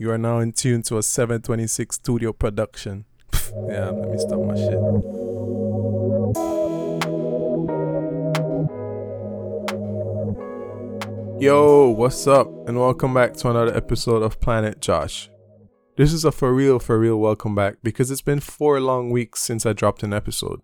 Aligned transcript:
You 0.00 0.12
are 0.12 0.18
now 0.18 0.38
in 0.38 0.52
tune 0.52 0.82
to 0.82 0.98
a 0.98 1.02
726 1.02 1.96
studio 1.96 2.32
production. 2.32 3.04
yeah, 3.68 3.90
let 3.90 4.08
me 4.08 4.16
stop 4.16 4.38
my 4.38 4.54
shit. 4.54 4.78
Yo, 11.42 11.88
what's 11.88 12.28
up? 12.28 12.46
And 12.68 12.78
welcome 12.78 13.12
back 13.12 13.34
to 13.38 13.50
another 13.50 13.76
episode 13.76 14.22
of 14.22 14.40
Planet 14.40 14.80
Josh. 14.80 15.30
This 15.96 16.12
is 16.12 16.24
a 16.24 16.30
for 16.30 16.54
real, 16.54 16.78
for 16.78 16.96
real 16.96 17.16
welcome 17.16 17.56
back 17.56 17.78
because 17.82 18.12
it's 18.12 18.22
been 18.22 18.38
four 18.38 18.78
long 18.78 19.10
weeks 19.10 19.40
since 19.40 19.66
I 19.66 19.72
dropped 19.72 20.04
an 20.04 20.12
episode. 20.12 20.60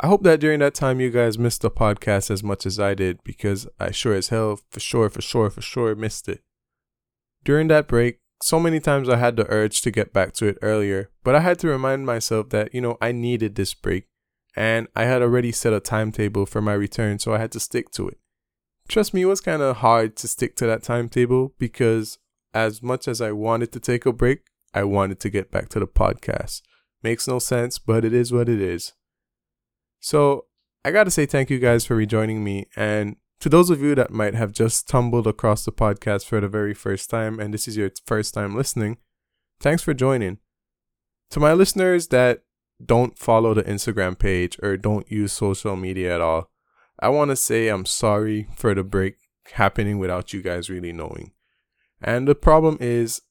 I 0.00 0.06
hope 0.06 0.22
that 0.22 0.40
during 0.40 0.60
that 0.60 0.72
time 0.72 0.98
you 0.98 1.10
guys 1.10 1.38
missed 1.38 1.60
the 1.60 1.70
podcast 1.70 2.30
as 2.30 2.42
much 2.42 2.64
as 2.64 2.80
I 2.80 2.94
did 2.94 3.22
because 3.22 3.68
I 3.78 3.90
sure 3.90 4.14
as 4.14 4.30
hell, 4.30 4.58
for 4.70 4.80
sure, 4.80 5.10
for 5.10 5.20
sure, 5.20 5.50
for 5.50 5.60
sure 5.60 5.94
missed 5.94 6.26
it. 6.26 6.40
During 7.44 7.68
that 7.68 7.86
break, 7.86 8.20
so 8.42 8.60
many 8.60 8.80
times 8.80 9.08
I 9.08 9.16
had 9.16 9.36
the 9.36 9.46
urge 9.48 9.80
to 9.82 9.90
get 9.90 10.12
back 10.12 10.32
to 10.34 10.46
it 10.46 10.58
earlier, 10.62 11.10
but 11.24 11.34
I 11.34 11.40
had 11.40 11.58
to 11.60 11.68
remind 11.68 12.06
myself 12.06 12.50
that, 12.50 12.74
you 12.74 12.80
know, 12.80 12.96
I 13.00 13.12
needed 13.12 13.54
this 13.54 13.74
break 13.74 14.06
and 14.56 14.88
I 14.94 15.04
had 15.04 15.22
already 15.22 15.52
set 15.52 15.72
a 15.72 15.80
timetable 15.80 16.46
for 16.46 16.60
my 16.60 16.74
return, 16.74 17.18
so 17.18 17.34
I 17.34 17.38
had 17.38 17.52
to 17.52 17.60
stick 17.60 17.90
to 17.92 18.08
it. 18.08 18.18
Trust 18.88 19.12
me, 19.12 19.22
it 19.22 19.26
was 19.26 19.40
kind 19.40 19.62
of 19.62 19.78
hard 19.78 20.16
to 20.16 20.28
stick 20.28 20.56
to 20.56 20.66
that 20.66 20.82
timetable 20.82 21.54
because 21.58 22.18
as 22.54 22.82
much 22.82 23.06
as 23.06 23.20
I 23.20 23.32
wanted 23.32 23.72
to 23.72 23.80
take 23.80 24.06
a 24.06 24.12
break, 24.12 24.40
I 24.72 24.84
wanted 24.84 25.20
to 25.20 25.30
get 25.30 25.50
back 25.50 25.68
to 25.70 25.80
the 25.80 25.86
podcast. 25.86 26.62
Makes 27.02 27.28
no 27.28 27.38
sense, 27.38 27.78
but 27.78 28.04
it 28.04 28.12
is 28.12 28.32
what 28.32 28.48
it 28.48 28.60
is. 28.60 28.94
So 30.00 30.46
I 30.84 30.90
got 30.90 31.04
to 31.04 31.10
say 31.10 31.26
thank 31.26 31.50
you 31.50 31.58
guys 31.58 31.84
for 31.84 31.94
rejoining 31.94 32.42
me. 32.42 32.66
And 32.76 33.16
to 33.40 33.48
those 33.48 33.70
of 33.70 33.80
you 33.80 33.94
that 33.94 34.10
might 34.10 34.34
have 34.34 34.52
just 34.52 34.78
stumbled 34.78 35.26
across 35.26 35.64
the 35.64 35.72
podcast 35.72 36.24
for 36.24 36.40
the 36.40 36.48
very 36.48 36.74
first 36.74 37.10
time 37.10 37.38
and 37.38 37.54
this 37.54 37.68
is 37.68 37.76
your 37.76 37.90
first 38.06 38.34
time 38.34 38.56
listening, 38.56 38.98
thanks 39.60 39.82
for 39.82 39.94
joining. 39.94 40.38
To 41.30 41.40
my 41.40 41.52
listeners 41.52 42.08
that 42.08 42.42
don't 42.84 43.18
follow 43.18 43.54
the 43.54 43.64
Instagram 43.64 44.18
page 44.18 44.58
or 44.62 44.76
don't 44.76 45.10
use 45.10 45.32
social 45.32 45.76
media 45.76 46.14
at 46.14 46.20
all, 46.20 46.50
I 47.00 47.10
want 47.10 47.30
to 47.30 47.36
say 47.36 47.68
I'm 47.68 47.86
sorry 47.86 48.48
for 48.56 48.74
the 48.74 48.82
break 48.82 49.16
happening 49.52 49.98
without 49.98 50.32
you 50.32 50.42
guys 50.42 50.70
really 50.70 50.92
knowing. 50.92 51.32
And 52.02 52.26
the 52.26 52.34
problem 52.34 52.76
is, 52.80 53.22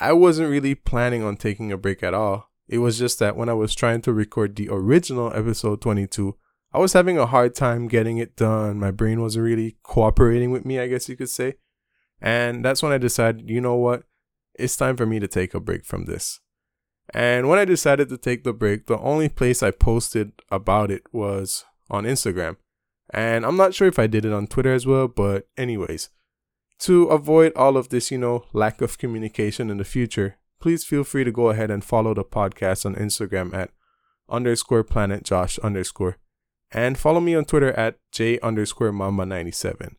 I 0.00 0.12
wasn't 0.12 0.50
really 0.50 0.74
planning 0.74 1.24
on 1.24 1.36
taking 1.36 1.72
a 1.72 1.76
break 1.76 2.02
at 2.02 2.14
all. 2.14 2.50
It 2.68 2.78
was 2.78 2.98
just 2.98 3.18
that 3.18 3.36
when 3.36 3.48
I 3.48 3.54
was 3.54 3.74
trying 3.74 4.02
to 4.02 4.12
record 4.12 4.54
the 4.54 4.68
original 4.70 5.32
episode 5.34 5.80
22, 5.80 6.36
I 6.72 6.78
was 6.78 6.92
having 6.92 7.18
a 7.18 7.26
hard 7.26 7.54
time 7.54 7.88
getting 7.88 8.18
it 8.18 8.36
done. 8.36 8.78
My 8.78 8.90
brain 8.90 9.20
wasn't 9.20 9.46
really 9.46 9.78
cooperating 9.82 10.50
with 10.50 10.66
me, 10.66 10.78
I 10.78 10.86
guess 10.86 11.08
you 11.08 11.16
could 11.16 11.30
say. 11.30 11.54
And 12.20 12.64
that's 12.64 12.82
when 12.82 12.92
I 12.92 12.98
decided, 12.98 13.48
you 13.48 13.60
know 13.60 13.76
what? 13.76 14.02
It's 14.54 14.76
time 14.76 14.96
for 14.96 15.06
me 15.06 15.18
to 15.20 15.28
take 15.28 15.54
a 15.54 15.60
break 15.60 15.84
from 15.84 16.04
this. 16.04 16.40
And 17.14 17.48
when 17.48 17.58
I 17.58 17.64
decided 17.64 18.10
to 18.10 18.18
take 18.18 18.44
the 18.44 18.52
break, 18.52 18.86
the 18.86 18.98
only 18.98 19.30
place 19.30 19.62
I 19.62 19.70
posted 19.70 20.32
about 20.50 20.90
it 20.90 21.04
was 21.10 21.64
on 21.90 22.04
Instagram. 22.04 22.56
And 23.10 23.46
I'm 23.46 23.56
not 23.56 23.72
sure 23.72 23.88
if 23.88 23.98
I 23.98 24.06
did 24.06 24.26
it 24.26 24.32
on 24.32 24.46
Twitter 24.46 24.74
as 24.74 24.86
well, 24.86 25.08
but 25.08 25.48
anyways, 25.56 26.10
to 26.80 27.04
avoid 27.04 27.54
all 27.56 27.78
of 27.78 27.88
this, 27.88 28.10
you 28.10 28.18
know, 28.18 28.44
lack 28.52 28.82
of 28.82 28.98
communication 28.98 29.70
in 29.70 29.78
the 29.78 29.84
future, 29.84 30.36
please 30.60 30.84
feel 30.84 31.04
free 31.04 31.24
to 31.24 31.32
go 31.32 31.48
ahead 31.48 31.70
and 31.70 31.82
follow 31.82 32.12
the 32.12 32.24
podcast 32.24 32.84
on 32.84 32.94
Instagram 32.94 33.54
at 33.54 33.70
underscore 34.28 34.84
planet 34.84 35.22
Josh 35.22 35.58
underscore 35.60 36.18
and 36.72 36.98
follow 36.98 37.20
me 37.20 37.34
on 37.34 37.44
Twitter 37.44 37.72
at 37.72 37.98
j 38.12 38.38
underscore 38.40 38.92
mama 38.92 39.24
97. 39.24 39.96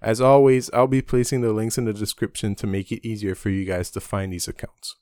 As 0.00 0.20
always, 0.20 0.70
I'll 0.72 0.86
be 0.86 1.00
placing 1.00 1.40
the 1.40 1.52
links 1.52 1.78
in 1.78 1.86
the 1.86 1.92
description 1.92 2.54
to 2.56 2.66
make 2.66 2.92
it 2.92 3.06
easier 3.06 3.34
for 3.34 3.48
you 3.48 3.64
guys 3.64 3.90
to 3.92 4.00
find 4.00 4.32
these 4.32 4.46
accounts. 4.46 4.96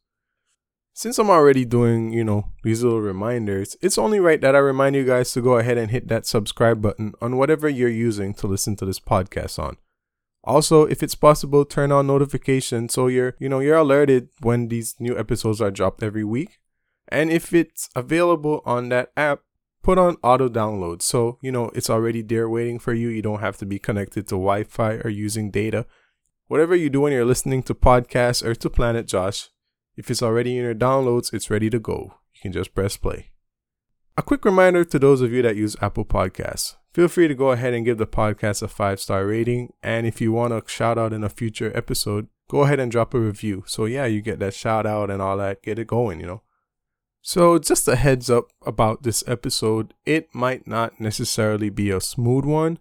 Since 0.94 1.18
I'm 1.18 1.30
already 1.30 1.64
doing, 1.64 2.12
you 2.12 2.22
know, 2.22 2.50
these 2.62 2.84
little 2.84 3.00
reminders, 3.00 3.76
it's 3.80 3.98
only 3.98 4.20
right 4.20 4.40
that 4.42 4.54
I 4.54 4.58
remind 4.58 4.94
you 4.94 5.04
guys 5.04 5.32
to 5.32 5.40
go 5.40 5.56
ahead 5.56 5.78
and 5.78 5.90
hit 5.90 6.08
that 6.08 6.26
subscribe 6.26 6.82
button 6.82 7.14
on 7.20 7.36
whatever 7.36 7.68
you're 7.68 7.88
using 7.88 8.34
to 8.34 8.46
listen 8.46 8.76
to 8.76 8.84
this 8.84 9.00
podcast 9.00 9.58
on. 9.58 9.78
Also, 10.44 10.84
if 10.84 11.02
it's 11.02 11.14
possible, 11.14 11.64
turn 11.64 11.90
on 11.92 12.06
notifications 12.06 12.92
so 12.92 13.06
you're, 13.06 13.34
you 13.38 13.48
know, 13.48 13.60
you're 13.60 13.76
alerted 13.76 14.28
when 14.40 14.68
these 14.68 14.94
new 15.00 15.18
episodes 15.18 15.60
are 15.60 15.70
dropped 15.70 16.02
every 16.02 16.24
week. 16.24 16.58
And 17.08 17.30
if 17.30 17.52
it's 17.52 17.88
available 17.96 18.62
on 18.64 18.88
that 18.90 19.12
app, 19.16 19.40
put 19.82 19.98
on 19.98 20.16
auto 20.22 20.48
download. 20.48 21.02
So, 21.02 21.38
you 21.42 21.52
know, 21.52 21.70
it's 21.74 21.90
already 21.90 22.22
there 22.22 22.48
waiting 22.48 22.78
for 22.78 22.94
you. 22.94 23.08
You 23.08 23.22
don't 23.22 23.40
have 23.40 23.56
to 23.58 23.66
be 23.66 23.78
connected 23.78 24.26
to 24.28 24.34
Wi-Fi 24.34 24.94
or 25.04 25.10
using 25.10 25.50
data. 25.50 25.86
Whatever 26.46 26.76
you 26.76 26.90
do 26.90 27.00
when 27.00 27.12
you're 27.12 27.24
listening 27.24 27.62
to 27.64 27.74
podcasts 27.74 28.44
or 28.44 28.54
to 28.54 28.70
Planet 28.70 29.06
Josh, 29.06 29.48
if 29.96 30.10
it's 30.10 30.22
already 30.22 30.56
in 30.56 30.64
your 30.64 30.74
downloads, 30.74 31.32
it's 31.32 31.50
ready 31.50 31.70
to 31.70 31.78
go. 31.78 32.14
You 32.34 32.40
can 32.40 32.52
just 32.52 32.74
press 32.74 32.96
play. 32.96 33.30
A 34.16 34.22
quick 34.22 34.44
reminder 34.44 34.84
to 34.84 34.98
those 34.98 35.22
of 35.22 35.32
you 35.32 35.42
that 35.42 35.56
use 35.56 35.76
Apple 35.80 36.04
Podcasts. 36.04 36.76
Feel 36.92 37.08
free 37.08 37.26
to 37.26 37.34
go 37.34 37.52
ahead 37.52 37.72
and 37.72 37.86
give 37.86 37.96
the 37.96 38.06
podcast 38.06 38.62
a 38.62 38.68
five 38.68 39.00
star 39.00 39.26
rating. 39.26 39.72
And 39.82 40.06
if 40.06 40.20
you 40.20 40.32
want 40.32 40.52
a 40.52 40.62
shout 40.66 40.98
out 40.98 41.14
in 41.14 41.24
a 41.24 41.30
future 41.30 41.72
episode, 41.74 42.28
go 42.50 42.62
ahead 42.62 42.78
and 42.78 42.92
drop 42.92 43.14
a 43.14 43.20
review. 43.20 43.64
So, 43.66 43.86
yeah, 43.86 44.04
you 44.04 44.20
get 44.20 44.38
that 44.40 44.52
shout 44.52 44.84
out 44.84 45.10
and 45.10 45.22
all 45.22 45.38
that. 45.38 45.62
Get 45.62 45.78
it 45.78 45.86
going, 45.86 46.20
you 46.20 46.26
know. 46.26 46.42
So, 47.22 47.58
just 47.58 47.86
a 47.88 47.96
heads 47.96 48.28
up 48.28 48.48
about 48.66 49.04
this 49.04 49.22
episode 49.26 49.94
it 50.04 50.28
might 50.34 50.66
not 50.66 51.00
necessarily 51.00 51.70
be 51.70 51.90
a 51.90 52.00
smooth 52.00 52.44
one. 52.44 52.78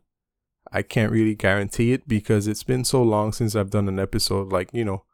I 0.72 0.82
can't 0.82 1.12
really 1.12 1.36
guarantee 1.36 1.94
it 1.94 2.08
because 2.08 2.48
it's 2.48 2.64
been 2.64 2.84
so 2.84 3.04
long 3.04 3.34
since 3.34 3.56
I've 3.56 3.70
done 3.70 3.88
an 3.88 4.00
episode, 4.00 4.52
like, 4.52 4.70
you 4.74 4.84
know, 4.84 5.06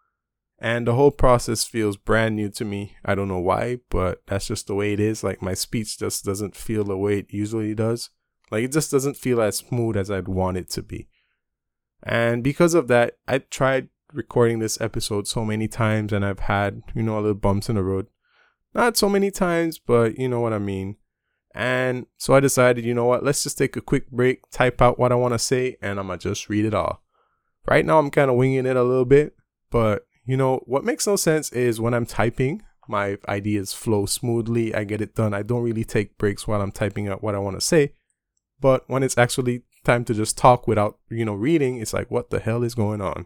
and 0.59 0.87
the 0.87 0.95
whole 0.95 1.11
process 1.11 1.65
feels 1.65 1.97
brand 1.97 2.35
new 2.35 2.49
to 2.49 2.65
me. 2.65 2.95
I 3.03 3.15
don't 3.15 3.27
know 3.27 3.39
why, 3.39 3.79
but 3.89 4.21
that's 4.27 4.47
just 4.47 4.67
the 4.67 4.75
way 4.75 4.93
it 4.93 4.99
is. 4.99 5.23
Like, 5.23 5.41
my 5.41 5.53
speech 5.53 5.99
just 5.99 6.23
doesn't 6.23 6.55
feel 6.55 6.83
the 6.83 6.97
way 6.97 7.19
it 7.19 7.33
usually 7.33 7.75
does. 7.75 8.09
Like 8.51 8.63
it 8.63 8.71
just 8.71 8.91
doesn't 8.91 9.17
feel 9.17 9.41
as 9.41 9.57
smooth 9.57 9.97
as 9.97 10.09
I'd 10.09 10.27
want 10.27 10.57
it 10.57 10.69
to 10.71 10.81
be. 10.81 11.09
And 12.03 12.43
because 12.43 12.73
of 12.73 12.87
that, 12.87 13.17
I 13.27 13.39
tried 13.39 13.89
recording 14.13 14.59
this 14.59 14.79
episode 14.79 15.27
so 15.27 15.43
many 15.43 15.67
times 15.67 16.13
and 16.13 16.25
I've 16.25 16.41
had, 16.41 16.81
you 16.95 17.03
know, 17.03 17.17
a 17.17 17.21
little 17.21 17.33
bumps 17.33 17.69
in 17.69 17.75
the 17.75 17.83
road. 17.83 18.07
Not 18.77 18.95
so 18.95 19.09
many 19.09 19.31
times, 19.31 19.79
but 19.79 20.19
you 20.19 20.29
know 20.29 20.39
what 20.39 20.53
I 20.53 20.59
mean. 20.59 20.97
And 21.55 22.05
so 22.17 22.35
I 22.35 22.39
decided, 22.39 22.85
you 22.85 22.93
know 22.93 23.05
what, 23.05 23.23
let's 23.23 23.41
just 23.41 23.57
take 23.57 23.75
a 23.75 23.81
quick 23.81 24.11
break, 24.11 24.47
type 24.51 24.79
out 24.83 24.99
what 24.99 25.11
I 25.11 25.15
want 25.15 25.33
to 25.33 25.39
say, 25.39 25.77
and 25.81 25.99
I'm 25.99 26.07
going 26.07 26.19
to 26.19 26.29
just 26.29 26.47
read 26.47 26.63
it 26.63 26.75
all. 26.75 27.01
Right 27.67 27.83
now, 27.83 27.97
I'm 27.97 28.11
kind 28.11 28.29
of 28.29 28.37
winging 28.37 28.67
it 28.67 28.77
a 28.77 28.83
little 28.83 29.03
bit, 29.03 29.35
but 29.71 30.03
you 30.25 30.37
know, 30.37 30.61
what 30.67 30.85
makes 30.85 31.07
no 31.07 31.15
sense 31.15 31.51
is 31.51 31.81
when 31.81 31.95
I'm 31.95 32.05
typing, 32.05 32.61
my 32.87 33.17
ideas 33.27 33.73
flow 33.73 34.05
smoothly. 34.05 34.75
I 34.75 34.83
get 34.83 35.01
it 35.01 35.15
done. 35.15 35.33
I 35.33 35.41
don't 35.41 35.63
really 35.63 35.83
take 35.83 36.17
breaks 36.17 36.47
while 36.47 36.61
I'm 36.61 36.71
typing 36.71 37.07
out 37.07 37.23
what 37.23 37.33
I 37.33 37.39
want 37.39 37.57
to 37.57 37.65
say. 37.65 37.93
But 38.59 38.83
when 38.87 39.03
it's 39.03 39.17
actually 39.17 39.63
time 39.83 40.05
to 40.05 40.13
just 40.13 40.37
talk 40.37 40.67
without, 40.67 40.99
you 41.09 41.25
know, 41.25 41.33
reading, 41.33 41.77
it's 41.77 41.93
like, 41.93 42.11
what 42.11 42.29
the 42.29 42.39
hell 42.39 42.63
is 42.63 42.75
going 42.75 43.01
on? 43.01 43.25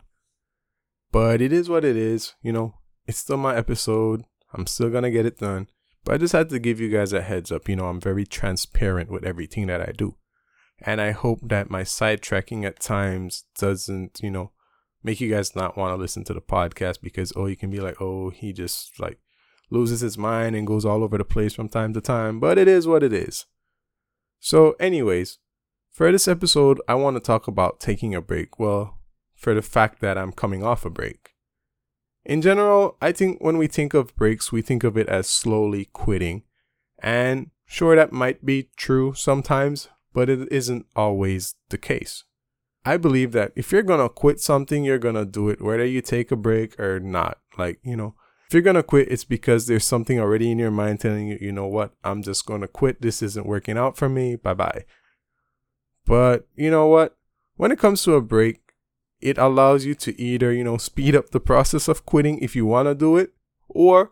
But 1.11 1.41
it 1.41 1.51
is 1.51 1.69
what 1.69 1.83
it 1.83 1.97
is. 1.97 2.35
You 2.41 2.53
know, 2.53 2.75
it's 3.05 3.17
still 3.17 3.37
my 3.37 3.55
episode. 3.55 4.23
I'm 4.53 4.67
still 4.67 4.89
going 4.89 5.03
to 5.03 5.11
get 5.11 5.25
it 5.25 5.39
done. 5.39 5.67
But 6.03 6.15
I 6.15 6.17
just 6.17 6.33
had 6.33 6.49
to 6.49 6.59
give 6.59 6.79
you 6.79 6.89
guys 6.89 7.13
a 7.13 7.21
heads 7.21 7.51
up. 7.51 7.69
You 7.69 7.75
know, 7.75 7.87
I'm 7.87 8.01
very 8.01 8.25
transparent 8.25 9.11
with 9.11 9.23
everything 9.23 9.67
that 9.67 9.81
I 9.81 9.91
do. 9.91 10.15
And 10.83 10.99
I 10.99 11.11
hope 11.11 11.39
that 11.43 11.69
my 11.69 11.83
sidetracking 11.83 12.65
at 12.65 12.79
times 12.79 13.43
doesn't, 13.57 14.19
you 14.23 14.31
know, 14.31 14.51
make 15.03 15.21
you 15.21 15.29
guys 15.29 15.55
not 15.55 15.77
want 15.77 15.93
to 15.93 16.01
listen 16.01 16.23
to 16.25 16.33
the 16.33 16.41
podcast 16.41 17.01
because, 17.01 17.31
oh, 17.35 17.45
you 17.45 17.55
can 17.55 17.69
be 17.69 17.79
like, 17.79 18.01
oh, 18.01 18.29
he 18.29 18.51
just 18.51 18.99
like 18.99 19.19
loses 19.69 20.01
his 20.01 20.17
mind 20.17 20.55
and 20.55 20.67
goes 20.67 20.83
all 20.83 21.03
over 21.03 21.17
the 21.17 21.23
place 21.23 21.53
from 21.53 21.69
time 21.69 21.93
to 21.93 22.01
time. 22.01 22.39
But 22.39 22.57
it 22.57 22.67
is 22.67 22.87
what 22.87 23.03
it 23.03 23.13
is. 23.13 23.45
So, 24.39 24.75
anyways, 24.79 25.37
for 25.91 26.11
this 26.11 26.27
episode, 26.27 26.81
I 26.87 26.95
want 26.95 27.15
to 27.15 27.21
talk 27.21 27.47
about 27.47 27.79
taking 27.79 28.15
a 28.15 28.21
break. 28.21 28.59
Well, 28.59 28.97
for 29.35 29.53
the 29.53 29.61
fact 29.61 30.01
that 30.01 30.17
I'm 30.17 30.31
coming 30.31 30.63
off 30.63 30.85
a 30.85 30.89
break. 30.89 31.30
In 32.23 32.41
general, 32.41 32.97
I 33.01 33.11
think 33.11 33.41
when 33.41 33.57
we 33.57 33.67
think 33.67 33.93
of 33.93 34.15
breaks, 34.15 34.51
we 34.51 34.61
think 34.61 34.83
of 34.83 34.97
it 34.97 35.09
as 35.09 35.27
slowly 35.27 35.85
quitting. 35.91 36.43
And 36.99 37.49
sure, 37.65 37.95
that 37.95 38.11
might 38.11 38.45
be 38.45 38.69
true 38.75 39.13
sometimes, 39.13 39.89
but 40.13 40.29
it 40.29 40.51
isn't 40.51 40.85
always 40.95 41.55
the 41.69 41.77
case. 41.77 42.25
I 42.85 42.97
believe 42.97 43.31
that 43.31 43.51
if 43.55 43.71
you're 43.71 43.83
gonna 43.83 44.09
quit 44.09 44.39
something, 44.39 44.83
you're 44.83 44.97
gonna 44.97 45.25
do 45.25 45.49
it 45.49 45.61
whether 45.61 45.85
you 45.85 46.01
take 46.01 46.31
a 46.31 46.35
break 46.35 46.79
or 46.79 46.99
not. 46.99 47.39
Like, 47.57 47.79
you 47.83 47.95
know, 47.95 48.15
if 48.47 48.53
you're 48.53 48.63
gonna 48.63 48.83
quit, 48.83 49.11
it's 49.11 49.23
because 49.23 49.67
there's 49.67 49.85
something 49.85 50.19
already 50.19 50.51
in 50.51 50.59
your 50.59 50.71
mind 50.71 50.99
telling 50.99 51.27
you, 51.27 51.37
you 51.39 51.51
know 51.51 51.67
what, 51.67 51.93
I'm 52.03 52.23
just 52.23 52.45
gonna 52.45 52.67
quit. 52.67 53.01
This 53.01 53.21
isn't 53.21 53.45
working 53.45 53.77
out 53.77 53.97
for 53.97 54.09
me. 54.09 54.35
Bye 54.35 54.55
bye. 54.55 54.85
But 56.05 56.47
you 56.55 56.71
know 56.71 56.87
what? 56.87 57.17
When 57.55 57.71
it 57.71 57.79
comes 57.79 58.03
to 58.03 58.15
a 58.15 58.21
break, 58.21 58.70
it 59.21 59.37
allows 59.37 59.85
you 59.85 59.95
to 59.95 60.19
either, 60.19 60.51
you 60.51 60.63
know, 60.63 60.77
speed 60.77 61.15
up 61.15 61.29
the 61.29 61.39
process 61.39 61.87
of 61.87 62.05
quitting 62.05 62.39
if 62.39 62.55
you 62.55 62.65
wanna 62.65 62.95
do 62.95 63.17
it, 63.17 63.31
or 63.67 64.11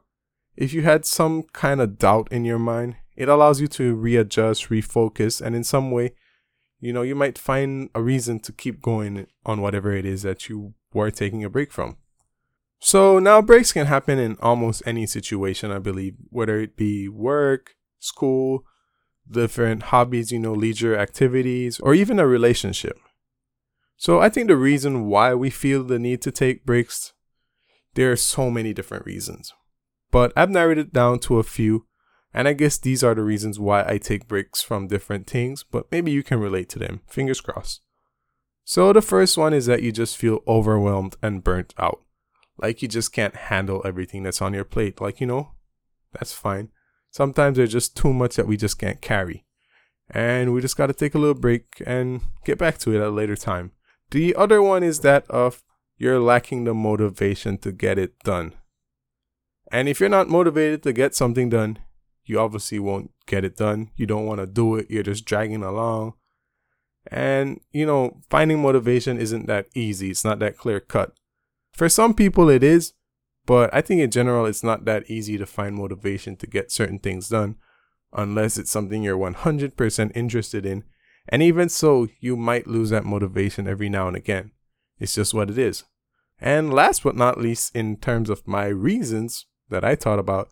if 0.55 0.73
you 0.73 0.81
had 0.81 1.05
some 1.05 1.43
kind 1.53 1.81
of 1.81 1.97
doubt 1.97 2.27
in 2.31 2.45
your 2.45 2.59
mind, 2.59 2.95
it 3.15 3.29
allows 3.29 3.59
you 3.59 3.67
to 3.67 3.95
readjust, 3.95 4.69
refocus, 4.69 5.41
and 5.41 5.55
in 5.55 5.63
some 5.63 5.91
way, 5.91 6.13
you 6.79 6.93
know, 6.93 7.01
you 7.01 7.15
might 7.15 7.37
find 7.37 7.89
a 7.93 8.01
reason 8.01 8.39
to 8.39 8.51
keep 8.51 8.81
going 8.81 9.27
on 9.45 9.61
whatever 9.61 9.93
it 9.93 10.05
is 10.05 10.21
that 10.21 10.47
you 10.47 10.73
were 10.93 11.11
taking 11.11 11.43
a 11.43 11.49
break 11.49 11.71
from. 11.71 11.97
So 12.79 13.19
now 13.19 13.41
breaks 13.41 13.73
can 13.73 13.87
happen 13.87 14.17
in 14.17 14.37
almost 14.41 14.83
any 14.85 15.05
situation, 15.05 15.71
I 15.71 15.79
believe, 15.79 16.15
whether 16.29 16.59
it 16.59 16.77
be 16.77 17.09
work, 17.09 17.75
school, 17.99 18.63
different 19.29 19.83
hobbies, 19.83 20.31
you 20.31 20.39
know, 20.39 20.53
leisure 20.53 20.95
activities, 20.95 21.79
or 21.81 21.93
even 21.93 22.19
a 22.19 22.25
relationship. 22.27 22.97
So 23.99 24.21
I 24.21 24.29
think 24.29 24.47
the 24.47 24.55
reason 24.55 25.07
why 25.07 25.33
we 25.33 25.49
feel 25.49 25.83
the 25.83 25.99
need 25.99 26.21
to 26.21 26.31
take 26.31 26.65
breaks, 26.65 27.11
there 27.95 28.09
are 28.13 28.15
so 28.15 28.49
many 28.49 28.73
different 28.73 29.05
reasons. 29.05 29.51
But 30.09 30.31
I've 30.37 30.49
narrowed 30.49 30.77
it 30.77 30.93
down 30.93 31.19
to 31.19 31.37
a 31.37 31.43
few, 31.43 31.85
and 32.33 32.47
I 32.47 32.53
guess 32.53 32.77
these 32.77 33.03
are 33.03 33.13
the 33.13 33.23
reasons 33.23 33.59
why 33.59 33.83
I 33.85 33.97
take 33.97 34.25
breaks 34.25 34.61
from 34.61 34.87
different 34.87 35.27
things, 35.27 35.65
but 35.69 35.91
maybe 35.91 36.11
you 36.11 36.23
can 36.23 36.39
relate 36.39 36.69
to 36.69 36.79
them. 36.79 37.01
Fingers 37.07 37.41
crossed. 37.41 37.81
So 38.63 38.93
the 38.93 39.01
first 39.01 39.37
one 39.37 39.53
is 39.53 39.65
that 39.65 39.83
you 39.83 39.91
just 39.91 40.15
feel 40.15 40.43
overwhelmed 40.47 41.17
and 41.21 41.43
burnt 41.43 41.73
out. 41.77 41.99
Like 42.57 42.81
you 42.81 42.87
just 42.87 43.11
can't 43.11 43.35
handle 43.35 43.81
everything 43.83 44.23
that's 44.23 44.41
on 44.41 44.53
your 44.53 44.63
plate. 44.63 45.01
Like, 45.01 45.19
you 45.19 45.27
know, 45.27 45.55
that's 46.13 46.31
fine. 46.31 46.69
Sometimes 47.11 47.57
there's 47.57 47.73
just 47.73 47.97
too 47.97 48.13
much 48.13 48.37
that 48.37 48.47
we 48.47 48.55
just 48.55 48.79
can't 48.79 49.01
carry. 49.01 49.45
And 50.09 50.53
we 50.53 50.61
just 50.61 50.77
got 50.77 50.87
to 50.87 50.93
take 50.93 51.15
a 51.15 51.19
little 51.19 51.35
break 51.35 51.83
and 51.85 52.21
get 52.45 52.57
back 52.57 52.77
to 52.77 52.93
it 52.93 53.01
at 53.01 53.07
a 53.07 53.09
later 53.09 53.35
time. 53.35 53.73
The 54.11 54.35
other 54.35 54.61
one 54.61 54.83
is 54.83 55.01
that 55.01 55.29
of 55.29 55.63
you're 55.97 56.19
lacking 56.19 56.63
the 56.63 56.73
motivation 56.73 57.57
to 57.59 57.71
get 57.71 57.97
it 57.99 58.19
done. 58.19 58.53
And 59.71 59.87
if 59.87 59.99
you're 59.99 60.09
not 60.09 60.29
motivated 60.29 60.81
to 60.83 60.93
get 60.93 61.13
something 61.13 61.49
done, 61.49 61.79
you 62.23 62.39
obviously 62.39 62.79
won't 62.79 63.11
get 63.27 63.43
it 63.43 63.57
done. 63.57 63.91
You 63.95 64.05
don't 64.05 64.25
want 64.25 64.39
to 64.39 64.47
do 64.47 64.75
it. 64.75 64.89
You're 64.89 65.03
just 65.03 65.25
dragging 65.25 65.63
along. 65.63 66.13
And, 67.07 67.59
you 67.71 67.85
know, 67.85 68.21
finding 68.29 68.61
motivation 68.61 69.19
isn't 69.19 69.47
that 69.47 69.67
easy. 69.75 70.11
It's 70.11 70.25
not 70.25 70.39
that 70.39 70.57
clear 70.57 70.79
cut. 70.79 71.13
For 71.73 71.89
some 71.89 72.13
people, 72.13 72.49
it 72.49 72.63
is, 72.63 72.93
but 73.45 73.73
I 73.73 73.81
think 73.81 74.01
in 74.01 74.11
general, 74.11 74.45
it's 74.45 74.63
not 74.63 74.85
that 74.85 75.09
easy 75.09 75.37
to 75.37 75.45
find 75.45 75.75
motivation 75.75 76.35
to 76.37 76.47
get 76.47 76.71
certain 76.71 76.99
things 76.99 77.29
done 77.29 77.55
unless 78.13 78.57
it's 78.57 78.71
something 78.71 79.03
you're 79.03 79.17
100% 79.17 80.11
interested 80.15 80.65
in. 80.65 80.83
And 81.29 81.43
even 81.43 81.69
so, 81.69 82.07
you 82.19 82.35
might 82.35 82.67
lose 82.67 82.89
that 82.89 83.05
motivation 83.05 83.67
every 83.67 83.87
now 83.87 84.07
and 84.07 84.17
again. 84.17 84.51
It's 84.99 85.15
just 85.15 85.33
what 85.33 85.49
it 85.49 85.57
is. 85.57 85.83
And 86.41 86.73
last 86.73 87.03
but 87.03 87.15
not 87.15 87.39
least, 87.39 87.75
in 87.75 87.97
terms 87.97 88.29
of 88.29 88.47
my 88.47 88.65
reasons 88.65 89.45
that 89.69 89.83
I 89.83 89.95
thought 89.95 90.19
about, 90.19 90.49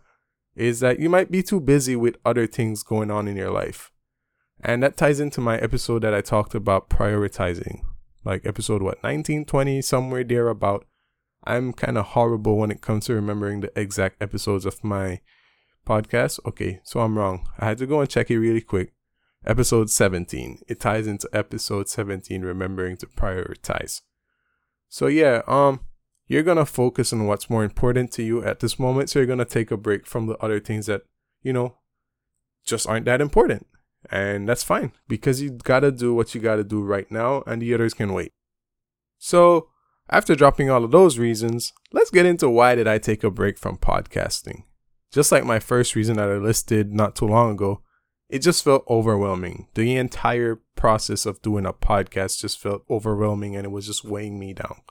is 0.54 0.80
that 0.80 1.00
you 1.00 1.08
might 1.08 1.30
be 1.30 1.42
too 1.42 1.60
busy 1.60 1.96
with 1.96 2.16
other 2.24 2.46
things 2.46 2.82
going 2.82 3.10
on 3.10 3.26
in 3.26 3.36
your 3.36 3.50
life. 3.50 3.90
And 4.60 4.82
that 4.82 4.96
ties 4.96 5.20
into 5.20 5.40
my 5.40 5.58
episode 5.58 6.02
that 6.02 6.14
I 6.14 6.20
talked 6.20 6.54
about 6.54 6.90
prioritizing. 6.90 7.80
Like 8.24 8.44
episode 8.44 8.82
what, 8.82 9.02
1920, 9.02 9.82
somewhere 9.82 10.24
there 10.24 10.48
about. 10.48 10.86
I'm 11.44 11.72
kind 11.72 11.96
of 11.96 12.06
horrible 12.06 12.56
when 12.56 12.70
it 12.70 12.82
comes 12.82 13.06
to 13.06 13.14
remembering 13.14 13.60
the 13.60 13.72
exact 13.78 14.20
episodes 14.20 14.66
of 14.66 14.82
my 14.84 15.20
podcast. 15.86 16.40
Okay, 16.44 16.80
so 16.84 17.00
I'm 17.00 17.16
wrong. 17.16 17.48
I 17.58 17.66
had 17.66 17.78
to 17.78 17.86
go 17.86 18.00
and 18.00 18.10
check 18.10 18.30
it 18.30 18.38
really 18.38 18.60
quick. 18.60 18.92
Episode 19.46 19.88
17. 19.90 20.60
It 20.68 20.80
ties 20.80 21.06
into 21.06 21.28
episode 21.32 21.88
17, 21.88 22.42
remembering 22.42 22.96
to 22.98 23.06
prioritize. 23.06 24.02
So 24.88 25.06
yeah, 25.06 25.42
um, 25.46 25.80
you're 26.26 26.42
gonna 26.42 26.66
focus 26.66 27.12
on 27.12 27.26
what's 27.26 27.48
more 27.48 27.64
important 27.64 28.12
to 28.12 28.22
you 28.22 28.42
at 28.44 28.60
this 28.60 28.78
moment. 28.78 29.10
So 29.10 29.18
you're 29.18 29.26
gonna 29.26 29.44
take 29.44 29.70
a 29.70 29.76
break 29.76 30.06
from 30.06 30.26
the 30.26 30.36
other 30.38 30.60
things 30.60 30.86
that, 30.86 31.02
you 31.42 31.52
know, 31.52 31.76
just 32.64 32.86
aren't 32.88 33.06
that 33.06 33.20
important. 33.20 33.66
And 34.10 34.48
that's 34.48 34.62
fine 34.62 34.92
because 35.08 35.40
you 35.40 35.50
gotta 35.50 35.90
do 35.90 36.14
what 36.14 36.34
you 36.34 36.40
gotta 36.40 36.64
do 36.64 36.82
right 36.82 37.10
now 37.10 37.42
and 37.46 37.62
the 37.62 37.74
others 37.74 37.94
can 37.94 38.12
wait. 38.12 38.32
So 39.18 39.68
after 40.10 40.34
dropping 40.34 40.70
all 40.70 40.84
of 40.84 40.90
those 40.90 41.18
reasons, 41.18 41.72
let's 41.92 42.10
get 42.10 42.26
into 42.26 42.48
why 42.48 42.74
did 42.74 42.86
I 42.86 42.98
take 42.98 43.24
a 43.24 43.30
break 43.30 43.58
from 43.58 43.76
podcasting. 43.76 44.64
Just 45.12 45.32
like 45.32 45.44
my 45.44 45.58
first 45.58 45.94
reason 45.94 46.16
that 46.16 46.28
I 46.28 46.36
listed 46.36 46.92
not 46.92 47.16
too 47.16 47.26
long 47.26 47.52
ago, 47.52 47.82
it 48.28 48.40
just 48.40 48.62
felt 48.62 48.84
overwhelming. 48.88 49.68
The 49.74 49.96
entire 49.96 50.60
process 50.76 51.26
of 51.26 51.42
doing 51.42 51.64
a 51.64 51.72
podcast 51.72 52.40
just 52.40 52.58
felt 52.58 52.84
overwhelming 52.90 53.56
and 53.56 53.64
it 53.64 53.70
was 53.70 53.86
just 53.86 54.04
weighing 54.04 54.38
me 54.38 54.52
down. 54.52 54.82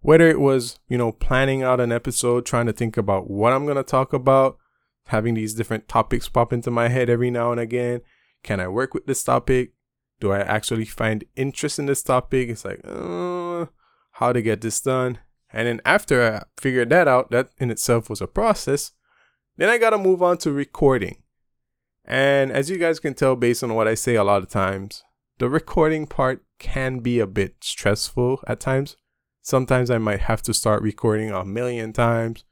Whether 0.00 0.28
it 0.28 0.40
was, 0.40 0.78
you 0.88 0.98
know, 0.98 1.12
planning 1.12 1.62
out 1.62 1.80
an 1.80 1.92
episode, 1.92 2.44
trying 2.44 2.66
to 2.66 2.72
think 2.72 2.96
about 2.96 3.30
what 3.30 3.52
I'm 3.52 3.64
going 3.64 3.76
to 3.76 3.82
talk 3.82 4.12
about, 4.12 4.58
having 5.06 5.34
these 5.34 5.54
different 5.54 5.88
topics 5.88 6.28
pop 6.28 6.52
into 6.52 6.70
my 6.70 6.88
head 6.88 7.08
every 7.08 7.30
now 7.30 7.52
and 7.52 7.60
again. 7.60 8.00
Can 8.42 8.60
I 8.60 8.68
work 8.68 8.94
with 8.94 9.06
this 9.06 9.22
topic? 9.22 9.72
Do 10.20 10.32
I 10.32 10.40
actually 10.40 10.84
find 10.84 11.24
interest 11.36 11.78
in 11.78 11.86
this 11.86 12.02
topic? 12.02 12.48
It's 12.48 12.64
like, 12.64 12.80
uh, 12.84 13.66
how 14.12 14.32
to 14.32 14.42
get 14.42 14.60
this 14.60 14.80
done. 14.80 15.18
And 15.52 15.68
then 15.68 15.80
after 15.84 16.22
I 16.22 16.42
figured 16.60 16.90
that 16.90 17.06
out, 17.06 17.30
that 17.30 17.50
in 17.58 17.70
itself 17.70 18.10
was 18.10 18.20
a 18.20 18.26
process, 18.26 18.92
then 19.56 19.68
I 19.68 19.78
got 19.78 19.90
to 19.90 19.98
move 19.98 20.22
on 20.22 20.38
to 20.38 20.52
recording. 20.52 21.22
And 22.06 22.52
as 22.52 22.70
you 22.70 22.78
guys 22.78 23.00
can 23.00 23.14
tell 23.14 23.34
based 23.34 23.64
on 23.64 23.74
what 23.74 23.88
I 23.88 23.94
say 23.94 24.14
a 24.14 24.24
lot 24.24 24.42
of 24.42 24.48
times, 24.48 25.02
the 25.38 25.50
recording 25.50 26.06
part 26.06 26.44
can 26.58 27.00
be 27.00 27.18
a 27.18 27.26
bit 27.26 27.56
stressful 27.60 28.42
at 28.46 28.60
times. 28.60 28.96
Sometimes 29.42 29.90
I 29.90 29.98
might 29.98 30.20
have 30.20 30.42
to 30.42 30.54
start 30.54 30.82
recording 30.82 31.30
a 31.30 31.44
million 31.44 31.92
times. 31.92 32.44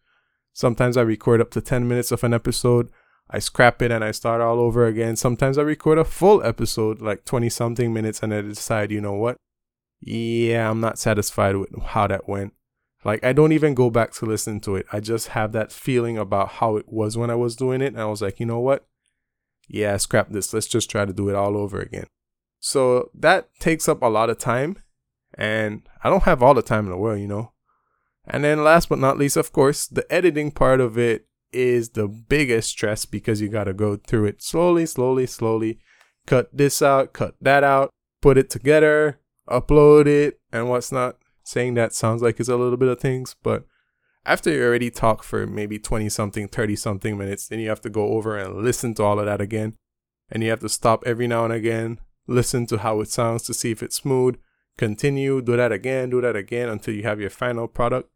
Sometimes 0.52 0.96
I 0.96 1.02
record 1.02 1.40
up 1.40 1.50
to 1.52 1.60
10 1.60 1.88
minutes 1.88 2.12
of 2.12 2.22
an 2.24 2.34
episode. 2.34 2.88
I 3.30 3.38
scrap 3.38 3.80
it 3.80 3.90
and 3.90 4.04
I 4.04 4.10
start 4.10 4.40
all 4.40 4.60
over 4.60 4.86
again. 4.86 5.16
Sometimes 5.16 5.56
I 5.56 5.62
record 5.62 5.98
a 5.98 6.04
full 6.04 6.42
episode, 6.44 7.00
like 7.00 7.24
20 7.24 7.48
something 7.48 7.92
minutes, 7.92 8.22
and 8.22 8.34
I 8.34 8.42
decide, 8.42 8.92
you 8.92 9.00
know 9.00 9.14
what? 9.14 9.36
Yeah, 10.00 10.70
I'm 10.70 10.80
not 10.80 10.98
satisfied 10.98 11.56
with 11.56 11.70
how 11.82 12.06
that 12.08 12.28
went. 12.28 12.52
Like, 13.04 13.24
I 13.24 13.32
don't 13.32 13.52
even 13.52 13.74
go 13.74 13.90
back 13.90 14.12
to 14.14 14.26
listen 14.26 14.60
to 14.60 14.76
it. 14.76 14.86
I 14.92 15.00
just 15.00 15.28
have 15.28 15.52
that 15.52 15.72
feeling 15.72 16.18
about 16.18 16.48
how 16.48 16.76
it 16.76 16.86
was 16.88 17.16
when 17.16 17.30
I 17.30 17.34
was 17.34 17.56
doing 17.56 17.80
it. 17.80 17.92
And 17.92 18.00
I 18.00 18.06
was 18.06 18.22
like, 18.22 18.38
you 18.38 18.46
know 18.46 18.60
what? 18.60 18.86
Yeah, 19.69 19.96
scrap 19.96 20.31
this. 20.31 20.52
Let's 20.52 20.66
just 20.66 20.90
try 20.90 21.05
to 21.05 21.12
do 21.12 21.28
it 21.28 21.34
all 21.34 21.56
over 21.56 21.81
again. 21.81 22.06
So 22.61 23.11
that 23.14 23.49
takes 23.61 23.88
up 23.88 24.02
a 24.02 24.06
lot 24.06 24.31
of 24.31 24.38
time. 24.38 24.76
And 25.37 25.88
I 26.02 26.11
don't 26.11 26.22
have 26.22 26.43
all 26.43 26.55
the 26.55 26.62
time 26.62 26.84
in 26.84 26.90
the 26.90 26.96
world, 26.96 27.20
you 27.20 27.26
know. 27.26 27.52
And 28.26 28.44
then 28.44 28.64
last 28.64 28.88
but 28.88 28.99
not 28.99 29.19
least, 29.19 29.37
of 29.37 29.52
course, 29.52 29.87
the 29.87 30.11
editing 30.12 30.50
part 30.50 30.81
of 30.81 30.96
it 30.96 31.26
is 31.52 31.90
the 31.90 32.08
biggest 32.08 32.70
stress 32.70 33.05
because 33.05 33.40
you 33.40 33.49
got 33.49 33.64
to 33.64 33.75
go 33.75 33.96
through 33.96 34.26
it 34.26 34.43
slowly, 34.43 34.87
slowly, 34.87 35.26
slowly. 35.26 35.78
Cut 36.26 36.49
this 36.56 36.81
out, 36.81 37.12
cut 37.12 37.34
that 37.40 37.62
out, 37.64 37.90
put 38.22 38.38
it 38.38 38.49
together, 38.49 39.20
upload 39.49 40.06
it, 40.06 40.40
and 40.52 40.69
what's 40.69 40.90
not. 40.90 41.16
Saying 41.46 41.75
that 41.75 41.93
sounds 41.93 42.22
like 42.22 42.40
it's 42.40 42.49
a 42.49 42.56
little 42.56 42.78
bit 42.78 42.88
of 42.88 42.99
things, 42.99 43.37
but 43.43 43.66
after 44.26 44.50
you 44.50 44.62
already 44.65 44.91
talk 44.91 45.23
for 45.23 45.47
maybe 45.47 45.79
20 45.79 46.09
something, 46.09 46.49
30 46.49 46.76
something 46.76 47.19
minutes, 47.19 47.49
then 47.49 47.59
you 47.59 47.69
have 47.69 47.81
to 47.83 47.90
go 47.90 48.09
over 48.12 48.37
and 48.37 48.62
listen 48.62 48.95
to 48.95 49.02
all 49.02 49.19
of 49.19 49.26
that 49.26 49.40
again. 49.40 49.75
And 50.31 50.43
you 50.43 50.50
have 50.50 50.61
to 50.61 50.69
stop 50.69 51.02
every 51.07 51.26
now 51.26 51.45
and 51.45 51.52
again, 51.52 52.00
listen 52.26 52.66
to 52.66 52.78
how 52.78 53.00
it 53.00 53.09
sounds 53.09 53.43
to 53.45 53.54
see 53.54 53.71
if 53.71 53.83
it's 53.83 53.97
smooth, 53.97 54.37
continue, 54.78 55.43
do 55.43 55.57
that 55.57 55.73
again, 55.73 56.11
do 56.11 56.21
that 56.23 56.37
again 56.37 56.69
until 56.69 56.95
you 56.95 57.02
have 57.02 57.21
your 57.21 57.31
final 57.31 57.69
product. 57.69 58.11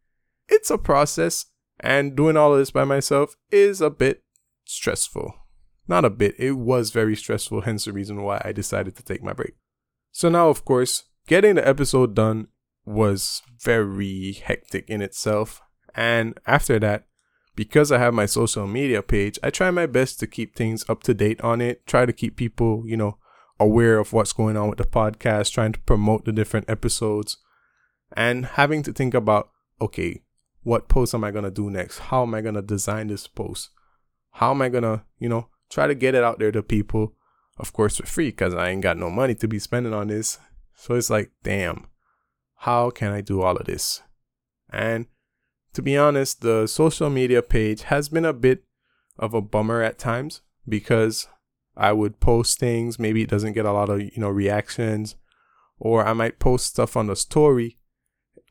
It's 0.48 0.70
a 0.70 0.78
process, 0.78 1.46
and 1.78 2.16
doing 2.16 2.36
all 2.36 2.52
of 2.52 2.58
this 2.58 2.70
by 2.70 2.84
myself 2.84 3.36
is 3.50 3.82
a 3.82 3.90
bit 3.90 4.22
stressful. 4.64 5.34
Not 5.86 6.06
a 6.06 6.10
bit, 6.10 6.34
it 6.38 6.52
was 6.52 6.90
very 6.90 7.16
stressful, 7.16 7.62
hence 7.62 7.84
the 7.84 7.92
reason 7.92 8.22
why 8.22 8.40
I 8.44 8.52
decided 8.52 8.96
to 8.96 9.02
take 9.02 9.22
my 9.22 9.34
break. 9.34 9.54
So 10.10 10.30
now, 10.30 10.48
of 10.48 10.64
course, 10.64 11.04
getting 11.26 11.56
the 11.56 11.68
episode 11.68 12.14
done 12.14 12.48
was 12.86 13.42
very 13.60 14.32
hectic 14.32 14.88
in 14.88 15.02
itself. 15.02 15.60
And 15.94 16.38
after 16.46 16.78
that, 16.78 17.06
because 17.56 17.90
I 17.90 17.98
have 17.98 18.14
my 18.14 18.26
social 18.26 18.66
media 18.66 19.02
page, 19.02 19.38
I 19.42 19.50
try 19.50 19.70
my 19.70 19.86
best 19.86 20.20
to 20.20 20.26
keep 20.26 20.54
things 20.54 20.84
up 20.88 21.02
to 21.04 21.14
date 21.14 21.40
on 21.40 21.60
it, 21.60 21.86
try 21.86 22.06
to 22.06 22.12
keep 22.12 22.36
people, 22.36 22.84
you 22.86 22.96
know, 22.96 23.18
aware 23.58 23.98
of 23.98 24.12
what's 24.12 24.32
going 24.32 24.56
on 24.56 24.68
with 24.68 24.78
the 24.78 24.84
podcast, 24.84 25.52
trying 25.52 25.72
to 25.72 25.80
promote 25.80 26.24
the 26.24 26.32
different 26.32 26.70
episodes, 26.70 27.38
and 28.12 28.46
having 28.46 28.82
to 28.84 28.92
think 28.92 29.12
about, 29.14 29.50
okay, 29.80 30.22
what 30.62 30.88
post 30.88 31.14
am 31.14 31.24
I 31.24 31.30
going 31.30 31.44
to 31.44 31.50
do 31.50 31.68
next? 31.70 31.98
How 31.98 32.22
am 32.22 32.34
I 32.34 32.40
going 32.40 32.54
to 32.54 32.62
design 32.62 33.08
this 33.08 33.26
post? 33.26 33.70
How 34.32 34.52
am 34.52 34.62
I 34.62 34.68
going 34.68 34.84
to, 34.84 35.02
you 35.18 35.28
know, 35.28 35.48
try 35.70 35.86
to 35.86 35.94
get 35.94 36.14
it 36.14 36.22
out 36.22 36.38
there 36.38 36.52
to 36.52 36.62
people, 36.62 37.14
of 37.58 37.72
course, 37.72 37.96
for 37.96 38.06
free, 38.06 38.28
because 38.28 38.54
I 38.54 38.70
ain't 38.70 38.82
got 38.82 38.98
no 38.98 39.10
money 39.10 39.34
to 39.36 39.48
be 39.48 39.58
spending 39.58 39.92
on 39.92 40.08
this. 40.08 40.38
So 40.74 40.94
it's 40.94 41.10
like, 41.10 41.32
damn, 41.42 41.88
how 42.58 42.90
can 42.90 43.12
I 43.12 43.20
do 43.20 43.42
all 43.42 43.56
of 43.56 43.66
this? 43.66 44.02
And 44.72 45.06
to 45.74 45.82
be 45.82 45.96
honest, 45.96 46.40
the 46.40 46.66
social 46.66 47.10
media 47.10 47.42
page 47.42 47.82
has 47.82 48.08
been 48.08 48.24
a 48.24 48.32
bit 48.32 48.64
of 49.18 49.34
a 49.34 49.40
bummer 49.40 49.82
at 49.82 49.98
times 49.98 50.42
because 50.68 51.28
I 51.76 51.92
would 51.92 52.20
post 52.20 52.58
things, 52.58 52.98
maybe 52.98 53.22
it 53.22 53.30
doesn't 53.30 53.52
get 53.52 53.66
a 53.66 53.72
lot 53.72 53.88
of, 53.88 54.00
you 54.00 54.10
know, 54.16 54.28
reactions, 54.28 55.16
or 55.78 56.04
I 56.04 56.12
might 56.12 56.40
post 56.40 56.66
stuff 56.66 56.96
on 56.96 57.06
the 57.06 57.16
story, 57.16 57.78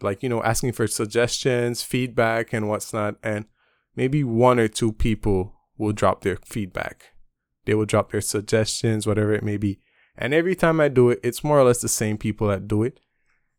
like, 0.01 0.23
you 0.23 0.29
know, 0.29 0.43
asking 0.43 0.73
for 0.73 0.87
suggestions, 0.87 1.83
feedback, 1.83 2.53
and 2.53 2.69
what's 2.69 2.93
not. 2.93 3.15
And 3.21 3.45
maybe 3.95 4.23
one 4.23 4.59
or 4.59 4.67
two 4.67 4.93
people 4.93 5.55
will 5.77 5.91
drop 5.91 6.21
their 6.21 6.37
feedback. 6.37 7.13
They 7.65 7.73
will 7.73 7.85
drop 7.85 8.11
their 8.11 8.21
suggestions, 8.21 9.05
whatever 9.05 9.33
it 9.33 9.43
may 9.43 9.57
be. 9.57 9.79
And 10.17 10.33
every 10.33 10.55
time 10.55 10.79
I 10.79 10.87
do 10.87 11.09
it, 11.09 11.19
it's 11.21 11.43
more 11.43 11.59
or 11.59 11.65
less 11.65 11.81
the 11.81 11.89
same 11.89 12.17
people 12.17 12.47
that 12.47 12.67
do 12.67 12.83
it. 12.83 12.99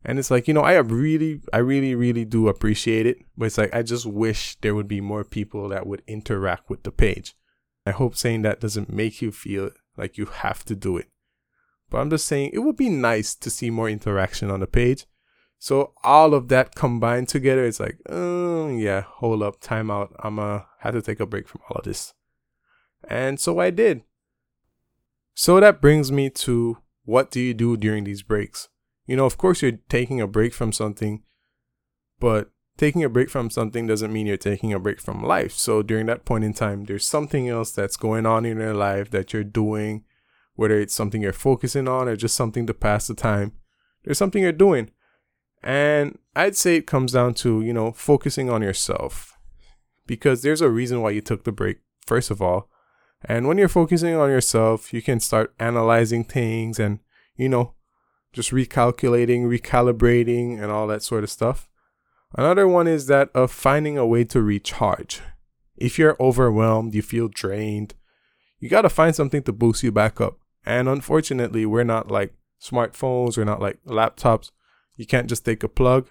And 0.04 0.18
it's 0.18 0.30
like, 0.30 0.46
you 0.46 0.54
know, 0.54 0.62
I 0.62 0.74
really, 0.76 1.40
I 1.52 1.58
really, 1.58 1.94
really 1.94 2.24
do 2.24 2.48
appreciate 2.48 3.06
it. 3.06 3.18
But 3.36 3.46
it's 3.46 3.58
like, 3.58 3.74
I 3.74 3.82
just 3.82 4.06
wish 4.06 4.56
there 4.60 4.74
would 4.74 4.88
be 4.88 5.00
more 5.00 5.24
people 5.24 5.68
that 5.70 5.86
would 5.86 6.02
interact 6.06 6.70
with 6.70 6.84
the 6.84 6.92
page. 6.92 7.34
I 7.84 7.90
hope 7.90 8.16
saying 8.16 8.42
that 8.42 8.60
doesn't 8.60 8.92
make 8.92 9.20
you 9.20 9.32
feel 9.32 9.70
like 9.96 10.16
you 10.16 10.26
have 10.26 10.64
to 10.66 10.76
do 10.76 10.96
it. 10.96 11.08
But 11.90 11.98
I'm 11.98 12.10
just 12.10 12.26
saying 12.26 12.50
it 12.52 12.60
would 12.60 12.76
be 12.76 12.90
nice 12.90 13.34
to 13.34 13.50
see 13.50 13.70
more 13.70 13.88
interaction 13.88 14.50
on 14.50 14.60
the 14.60 14.66
page. 14.66 15.06
So 15.58 15.92
all 16.04 16.34
of 16.34 16.48
that 16.48 16.74
combined 16.74 17.28
together, 17.28 17.64
it's 17.64 17.80
like, 17.80 17.98
oh 18.08 18.68
yeah, 18.68 19.00
hold 19.00 19.42
up, 19.42 19.60
time 19.60 19.90
out. 19.90 20.14
I'm 20.20 20.36
to 20.36 20.66
have 20.80 20.94
to 20.94 21.02
take 21.02 21.18
a 21.18 21.26
break 21.26 21.48
from 21.48 21.62
all 21.68 21.78
of 21.78 21.84
this. 21.84 22.14
And 23.08 23.40
so 23.40 23.58
I 23.58 23.70
did. 23.70 24.02
So 25.34 25.58
that 25.60 25.80
brings 25.80 26.12
me 26.12 26.30
to 26.30 26.78
what 27.04 27.30
do 27.30 27.40
you 27.40 27.54
do 27.54 27.76
during 27.76 28.04
these 28.04 28.22
breaks? 28.22 28.68
You 29.08 29.16
know, 29.16 29.24
of 29.24 29.38
course, 29.38 29.62
you're 29.62 29.80
taking 29.88 30.20
a 30.20 30.26
break 30.26 30.52
from 30.52 30.70
something, 30.70 31.22
but 32.20 32.50
taking 32.76 33.02
a 33.02 33.08
break 33.08 33.30
from 33.30 33.48
something 33.48 33.86
doesn't 33.86 34.12
mean 34.12 34.26
you're 34.26 34.36
taking 34.36 34.74
a 34.74 34.78
break 34.78 35.00
from 35.00 35.24
life. 35.24 35.52
So 35.52 35.82
during 35.82 36.04
that 36.06 36.26
point 36.26 36.44
in 36.44 36.52
time, 36.52 36.84
there's 36.84 37.06
something 37.06 37.48
else 37.48 37.72
that's 37.72 37.96
going 37.96 38.26
on 38.26 38.44
in 38.44 38.58
your 38.58 38.74
life 38.74 39.10
that 39.12 39.32
you're 39.32 39.44
doing, 39.44 40.04
whether 40.56 40.78
it's 40.78 40.94
something 40.94 41.22
you're 41.22 41.32
focusing 41.32 41.88
on 41.88 42.06
or 42.06 42.16
just 42.16 42.36
something 42.36 42.66
to 42.66 42.74
pass 42.74 43.06
the 43.06 43.14
time. 43.14 43.52
There's 44.04 44.18
something 44.18 44.42
you're 44.42 44.52
doing. 44.52 44.90
And 45.62 46.18
I'd 46.36 46.56
say 46.56 46.76
it 46.76 46.86
comes 46.86 47.12
down 47.12 47.32
to, 47.34 47.62
you 47.62 47.72
know, 47.72 47.92
focusing 47.92 48.50
on 48.50 48.60
yourself 48.60 49.38
because 50.06 50.42
there's 50.42 50.60
a 50.60 50.68
reason 50.68 51.00
why 51.00 51.10
you 51.10 51.22
took 51.22 51.44
the 51.44 51.52
break, 51.52 51.78
first 52.06 52.30
of 52.30 52.42
all. 52.42 52.68
And 53.24 53.48
when 53.48 53.56
you're 53.56 53.68
focusing 53.68 54.14
on 54.14 54.28
yourself, 54.28 54.92
you 54.92 55.00
can 55.00 55.18
start 55.18 55.54
analyzing 55.58 56.24
things 56.24 56.78
and, 56.78 56.98
you 57.36 57.48
know, 57.48 57.72
just 58.32 58.50
recalculating, 58.50 59.44
recalibrating, 59.44 60.62
and 60.62 60.70
all 60.70 60.86
that 60.86 61.02
sort 61.02 61.24
of 61.24 61.30
stuff. 61.30 61.68
Another 62.34 62.68
one 62.68 62.86
is 62.86 63.06
that 63.06 63.30
of 63.34 63.50
finding 63.50 63.96
a 63.96 64.06
way 64.06 64.24
to 64.24 64.42
recharge. 64.42 65.20
If 65.76 65.98
you're 65.98 66.16
overwhelmed, 66.20 66.94
you 66.94 67.02
feel 67.02 67.28
drained, 67.28 67.94
you 68.58 68.68
got 68.68 68.82
to 68.82 68.88
find 68.88 69.14
something 69.14 69.42
to 69.44 69.52
boost 69.52 69.82
you 69.82 69.92
back 69.92 70.20
up. 70.20 70.38
And 70.66 70.88
unfortunately, 70.88 71.64
we're 71.64 71.84
not 71.84 72.10
like 72.10 72.34
smartphones, 72.60 73.36
we're 73.36 73.44
not 73.44 73.60
like 73.60 73.78
laptops. 73.86 74.50
You 74.96 75.06
can't 75.06 75.28
just 75.28 75.44
take 75.44 75.62
a 75.62 75.68
plug, 75.68 76.08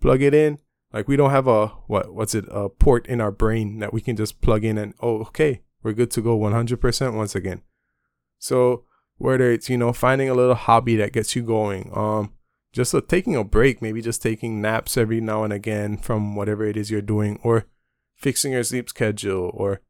plug 0.00 0.22
it 0.22 0.32
in. 0.32 0.58
Like 0.92 1.08
we 1.08 1.16
don't 1.16 1.32
have 1.32 1.46
a 1.46 1.66
what 1.86 2.14
what's 2.14 2.34
it 2.34 2.46
a 2.48 2.68
port 2.68 3.06
in 3.06 3.20
our 3.20 3.32
brain 3.32 3.80
that 3.80 3.92
we 3.92 4.00
can 4.00 4.16
just 4.16 4.40
plug 4.40 4.64
in 4.64 4.78
and 4.78 4.94
oh 5.02 5.20
okay, 5.22 5.62
we're 5.82 5.92
good 5.92 6.10
to 6.12 6.22
go 6.22 6.38
100% 6.38 7.14
once 7.14 7.34
again. 7.34 7.62
So 8.38 8.84
whether 9.18 9.52
it's 9.52 9.68
you 9.68 9.76
know 9.76 9.92
finding 9.92 10.28
a 10.28 10.34
little 10.34 10.54
hobby 10.54 10.96
that 10.96 11.12
gets 11.12 11.36
you 11.36 11.42
going 11.42 11.90
um 11.94 12.32
just 12.72 12.94
a, 12.94 13.00
taking 13.00 13.36
a 13.36 13.44
break 13.44 13.82
maybe 13.82 14.00
just 14.00 14.22
taking 14.22 14.60
naps 14.60 14.96
every 14.96 15.20
now 15.20 15.44
and 15.44 15.52
again 15.52 15.96
from 15.96 16.34
whatever 16.34 16.64
it 16.64 16.76
is 16.76 16.90
you're 16.90 17.00
doing 17.00 17.38
or 17.42 17.66
fixing 18.16 18.52
your 18.52 18.64
sleep 18.64 18.88
schedule 18.88 19.50
or 19.54 19.80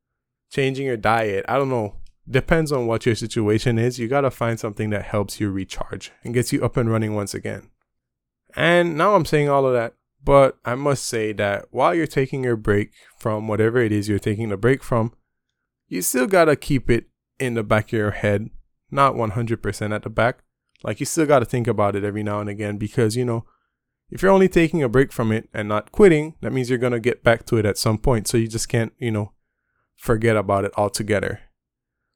changing 0.50 0.86
your 0.86 0.96
diet. 0.96 1.44
I 1.48 1.56
don't 1.56 1.70
know. 1.70 1.96
Depends 2.28 2.72
on 2.72 2.86
what 2.86 3.06
your 3.06 3.14
situation 3.14 3.78
is. 3.78 3.98
You 3.98 4.06
got 4.06 4.20
to 4.20 4.30
find 4.30 4.60
something 4.60 4.90
that 4.90 5.04
helps 5.06 5.40
you 5.40 5.50
recharge 5.50 6.12
and 6.22 6.34
gets 6.34 6.52
you 6.52 6.62
up 6.62 6.76
and 6.76 6.90
running 6.90 7.14
once 7.14 7.34
again. 7.34 7.70
And 8.54 8.96
now 8.96 9.14
i'm 9.14 9.26
saying 9.26 9.48
all 9.48 9.66
of 9.66 9.74
that 9.74 9.94
but 10.24 10.56
i 10.64 10.74
must 10.74 11.04
say 11.04 11.32
that 11.32 11.66
while 11.70 11.94
you're 11.94 12.06
taking 12.06 12.42
your 12.44 12.56
break 12.56 12.92
from 13.18 13.46
whatever 13.46 13.78
it 13.78 13.92
is 13.92 14.08
you're 14.08 14.18
taking 14.18 14.50
a 14.50 14.56
break 14.56 14.82
from 14.82 15.12
you 15.86 16.00
still 16.02 16.26
got 16.26 16.46
to 16.46 16.56
keep 16.56 16.90
it 16.90 17.08
in 17.38 17.54
the 17.54 17.62
back 17.62 17.88
of 17.88 17.92
your 17.92 18.10
head 18.12 18.48
not 18.90 19.14
100% 19.14 19.94
at 19.94 20.02
the 20.02 20.10
back. 20.10 20.38
Like 20.82 21.00
you 21.00 21.06
still 21.06 21.26
got 21.26 21.40
to 21.40 21.44
think 21.44 21.66
about 21.66 21.96
it 21.96 22.04
every 22.04 22.22
now 22.22 22.40
and 22.40 22.48
again 22.48 22.76
because, 22.76 23.16
you 23.16 23.24
know, 23.24 23.44
if 24.10 24.22
you're 24.22 24.30
only 24.30 24.48
taking 24.48 24.82
a 24.82 24.88
break 24.88 25.12
from 25.12 25.32
it 25.32 25.48
and 25.52 25.68
not 25.68 25.92
quitting, 25.92 26.34
that 26.40 26.52
means 26.52 26.70
you're 26.70 26.78
going 26.78 26.92
to 26.92 27.00
get 27.00 27.22
back 27.22 27.44
to 27.46 27.56
it 27.56 27.66
at 27.66 27.76
some 27.76 27.98
point. 27.98 28.26
So 28.26 28.38
you 28.38 28.48
just 28.48 28.68
can't, 28.68 28.92
you 28.98 29.10
know, 29.10 29.32
forget 29.96 30.36
about 30.36 30.64
it 30.64 30.72
altogether. 30.76 31.40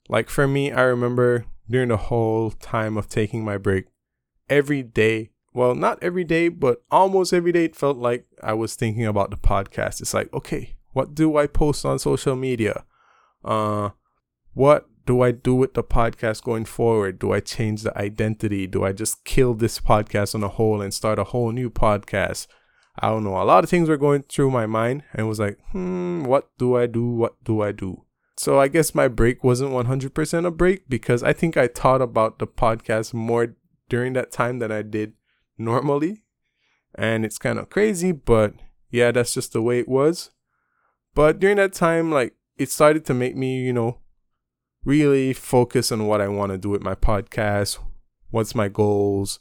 Like 0.09 0.31
for 0.31 0.49
me, 0.49 0.73
I 0.73 0.83
remember 0.83 1.47
during 1.69 1.89
the 1.89 1.97
whole 1.97 2.51
time 2.51 2.97
of 2.97 3.09
taking 3.09 3.45
my 3.45 3.59
break, 3.59 3.87
every 4.49 4.83
day, 4.83 5.31
well, 5.55 5.75
not 5.75 5.99
every 6.03 6.25
day, 6.25 6.49
but 6.49 6.83
almost 6.91 7.33
every 7.33 7.53
day, 7.53 7.65
it 7.65 7.77
felt 7.77 7.97
like 7.97 8.27
I 8.43 8.53
was 8.53 8.75
thinking 8.75 9.07
about 9.07 9.31
the 9.31 9.37
podcast. 9.37 10.01
It's 10.01 10.15
like, 10.15 10.33
okay, 10.33 10.77
what 10.93 11.15
do 11.15 11.37
I 11.37 11.47
post 11.47 11.85
on 11.85 11.99
social 11.99 12.37
media? 12.37 12.85
Uh, 13.45 13.91
what 14.55 14.89
do 15.05 15.23
I 15.23 15.33
do 15.33 15.55
with 15.55 15.75
the 15.75 15.83
podcast 15.83 16.43
going 16.43 16.65
forward? 16.65 17.19
Do 17.19 17.33
I 17.33 17.41
change 17.41 17.83
the 17.83 17.97
identity? 17.99 18.67
Do 18.67 18.85
I 18.85 18.93
just 18.93 19.25
kill 19.25 19.55
this 19.55 19.81
podcast 19.81 20.35
on 20.35 20.45
a 20.45 20.49
whole 20.49 20.81
and 20.81 20.95
start 20.95 21.19
a 21.19 21.25
whole 21.25 21.51
new 21.51 21.71
podcast? 21.71 22.47
I 22.99 23.09
don't 23.09 23.25
know. 23.25 23.41
A 23.41 23.45
lot 23.45 23.65
of 23.65 23.71
things 23.71 23.89
were 23.89 23.97
going 23.97 24.25
through 24.25 24.51
my 24.51 24.67
mind 24.67 25.03
and 25.15 25.29
was 25.29 25.41
like, 25.41 25.59
hmm, 25.71 26.25
what 26.25 26.51
do 26.59 26.77
I 26.77 26.87
do? 26.87 27.07
What 27.07 27.43
do 27.43 27.63
I 27.63 27.73
do? 27.73 28.05
So 28.37 28.61
I 28.61 28.69
guess 28.69 28.95
my 28.95 29.09
break 29.09 29.43
wasn't 29.43 29.73
100% 29.73 30.47
a 30.47 30.51
break 30.51 30.89
because 30.89 31.23
I 31.23 31.33
think 31.33 31.57
I 31.57 31.69
thought 31.69 32.03
about 32.03 32.39
the 32.39 32.47
podcast 32.47 33.15
more 33.15 33.57
during 33.89 34.13
that 34.15 34.31
time 34.31 34.59
than 34.59 34.71
I 34.71 34.83
did 34.83 35.15
normally. 35.59 36.23
And 36.95 37.25
it's 37.25 37.39
kind 37.39 37.59
of 37.59 37.71
crazy, 37.71 38.13
but 38.13 38.55
yeah, 38.91 39.11
that's 39.11 39.35
just 39.35 39.53
the 39.53 39.63
way 39.63 39.79
it 39.79 39.89
was. 39.89 40.31
But 41.15 41.41
during 41.41 41.57
that 41.57 41.73
time, 41.73 42.11
like, 42.11 42.35
it 42.57 42.71
started 42.71 43.05
to 43.07 43.15
make 43.15 43.35
me, 43.35 43.61
you 43.61 43.73
know, 43.73 43.99
really 44.85 45.33
focus 45.33 45.93
on 45.93 46.07
what 46.07 46.21
I 46.21 46.29
want 46.29 46.53
to 46.53 46.59
do 46.59 46.71
with 46.71 46.83
my 46.83 46.95
podcast, 46.95 47.79
what's 48.31 48.55
my 48.55 48.69
goals, 48.69 49.39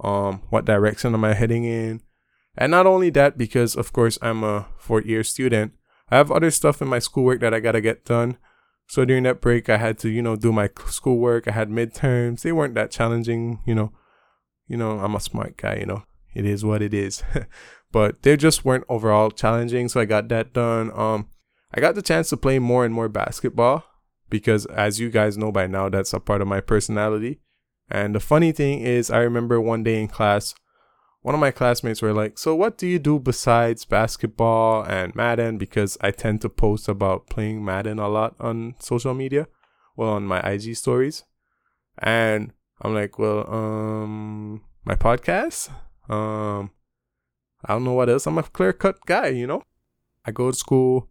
um, 0.00 0.42
what 0.50 0.64
direction 0.64 1.14
am 1.14 1.24
I 1.24 1.34
heading 1.34 1.64
in. 1.64 2.02
And 2.56 2.70
not 2.70 2.86
only 2.86 3.10
that, 3.10 3.38
because 3.38 3.74
of 3.74 3.92
course 3.92 4.18
I'm 4.20 4.44
a 4.44 4.68
fourth 4.76 5.06
year 5.06 5.24
student, 5.24 5.72
I 6.10 6.16
have 6.16 6.30
other 6.30 6.50
stuff 6.50 6.82
in 6.82 6.88
my 6.88 6.98
schoolwork 6.98 7.40
that 7.40 7.54
I 7.54 7.60
gotta 7.60 7.80
get 7.80 8.04
done. 8.04 8.36
So 8.86 9.06
during 9.06 9.22
that 9.22 9.40
break, 9.40 9.70
I 9.70 9.78
had 9.78 9.98
to, 10.00 10.10
you 10.10 10.20
know, 10.20 10.36
do 10.36 10.52
my 10.52 10.68
schoolwork. 10.86 11.48
I 11.48 11.52
had 11.52 11.70
midterms. 11.70 12.42
They 12.42 12.52
weren't 12.52 12.74
that 12.74 12.90
challenging, 12.90 13.60
you 13.64 13.74
know. 13.74 13.92
You 14.68 14.76
know, 14.76 14.98
I'm 14.98 15.14
a 15.14 15.20
smart 15.20 15.56
guy, 15.56 15.76
you 15.76 15.86
know. 15.86 16.02
It 16.34 16.44
is 16.44 16.64
what 16.64 16.82
it 16.82 16.92
is. 16.92 17.22
but 17.92 18.22
they 18.22 18.36
just 18.36 18.64
weren't 18.64 18.84
overall 18.88 19.30
challenging. 19.30 19.88
So 19.88 20.00
I 20.00 20.04
got 20.04 20.28
that 20.28 20.52
done. 20.52 20.90
Um, 20.94 21.28
I 21.72 21.80
got 21.80 21.94
the 21.94 22.02
chance 22.02 22.28
to 22.30 22.36
play 22.36 22.58
more 22.58 22.84
and 22.84 22.92
more 22.92 23.08
basketball 23.08 23.84
because 24.32 24.64
as 24.64 24.98
you 24.98 25.10
guys 25.10 25.36
know 25.36 25.52
by 25.52 25.66
now, 25.66 25.90
that's 25.90 26.14
a 26.14 26.18
part 26.18 26.40
of 26.40 26.48
my 26.48 26.62
personality. 26.62 27.38
And 27.90 28.14
the 28.14 28.20
funny 28.20 28.50
thing 28.50 28.80
is, 28.80 29.10
I 29.10 29.18
remember 29.18 29.60
one 29.60 29.82
day 29.82 30.00
in 30.00 30.08
class, 30.08 30.54
one 31.20 31.34
of 31.34 31.40
my 31.40 31.50
classmates 31.50 32.00
were 32.00 32.14
like, 32.14 32.38
So, 32.38 32.54
what 32.54 32.78
do 32.78 32.86
you 32.86 32.98
do 32.98 33.18
besides 33.20 33.84
basketball 33.84 34.84
and 34.84 35.14
Madden? 35.14 35.58
Because 35.58 35.98
I 36.00 36.12
tend 36.12 36.40
to 36.40 36.48
post 36.48 36.88
about 36.88 37.28
playing 37.28 37.62
Madden 37.62 37.98
a 37.98 38.08
lot 38.08 38.34
on 38.40 38.74
social 38.78 39.12
media, 39.12 39.48
well, 39.96 40.08
on 40.08 40.24
my 40.24 40.40
IG 40.40 40.76
stories. 40.76 41.24
And 41.98 42.54
I'm 42.80 42.94
like, 42.94 43.18
Well, 43.18 43.46
um, 43.52 44.62
my 44.86 44.94
podcast? 44.94 45.68
Um, 46.08 46.70
I 47.66 47.74
don't 47.74 47.84
know 47.84 47.92
what 47.92 48.08
else. 48.08 48.26
I'm 48.26 48.38
a 48.38 48.42
clear 48.42 48.72
cut 48.72 48.96
guy, 49.04 49.26
you 49.26 49.46
know? 49.46 49.62
I 50.24 50.30
go 50.30 50.50
to 50.50 50.56
school, 50.56 51.10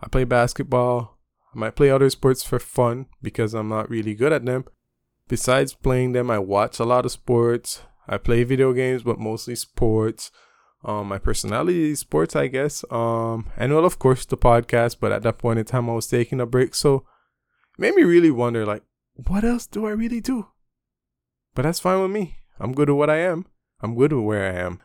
I 0.00 0.08
play 0.08 0.24
basketball, 0.24 1.21
I 1.54 1.58
might 1.58 1.76
play 1.76 1.90
other 1.90 2.08
sports 2.10 2.42
for 2.42 2.58
fun 2.58 3.06
because 3.20 3.54
I'm 3.54 3.68
not 3.68 3.90
really 3.90 4.14
good 4.14 4.32
at 4.32 4.44
them. 4.44 4.64
Besides 5.28 5.74
playing 5.74 6.12
them, 6.12 6.30
I 6.30 6.38
watch 6.38 6.78
a 6.78 6.84
lot 6.84 7.04
of 7.04 7.12
sports. 7.12 7.82
I 8.08 8.18
play 8.18 8.44
video 8.44 8.72
games, 8.72 9.02
but 9.02 9.18
mostly 9.18 9.54
sports. 9.54 10.30
Um, 10.84 11.08
my 11.08 11.18
personality 11.18 11.92
is 11.92 12.00
sports, 12.00 12.34
I 12.34 12.48
guess. 12.48 12.84
Um, 12.90 13.46
and 13.56 13.72
well, 13.72 13.84
of 13.84 13.98
course, 13.98 14.24
the 14.24 14.36
podcast. 14.36 14.96
But 15.00 15.12
at 15.12 15.22
that 15.22 15.38
point 15.38 15.58
in 15.58 15.64
time, 15.64 15.88
I 15.88 15.94
was 15.94 16.06
taking 16.06 16.40
a 16.40 16.46
break, 16.46 16.74
so 16.74 17.06
it 17.74 17.80
made 17.80 17.94
me 17.94 18.02
really 18.02 18.30
wonder, 18.30 18.66
like, 18.66 18.82
what 19.14 19.44
else 19.44 19.66
do 19.66 19.86
I 19.86 19.90
really 19.90 20.20
do? 20.20 20.48
But 21.54 21.62
that's 21.62 21.80
fine 21.80 22.00
with 22.00 22.10
me. 22.10 22.38
I'm 22.58 22.72
good 22.72 22.88
at 22.88 22.96
what 22.96 23.10
I 23.10 23.18
am. 23.18 23.46
I'm 23.80 23.94
good 23.94 24.12
with 24.12 24.24
where 24.24 24.52
I 24.52 24.58
am. 24.58 24.80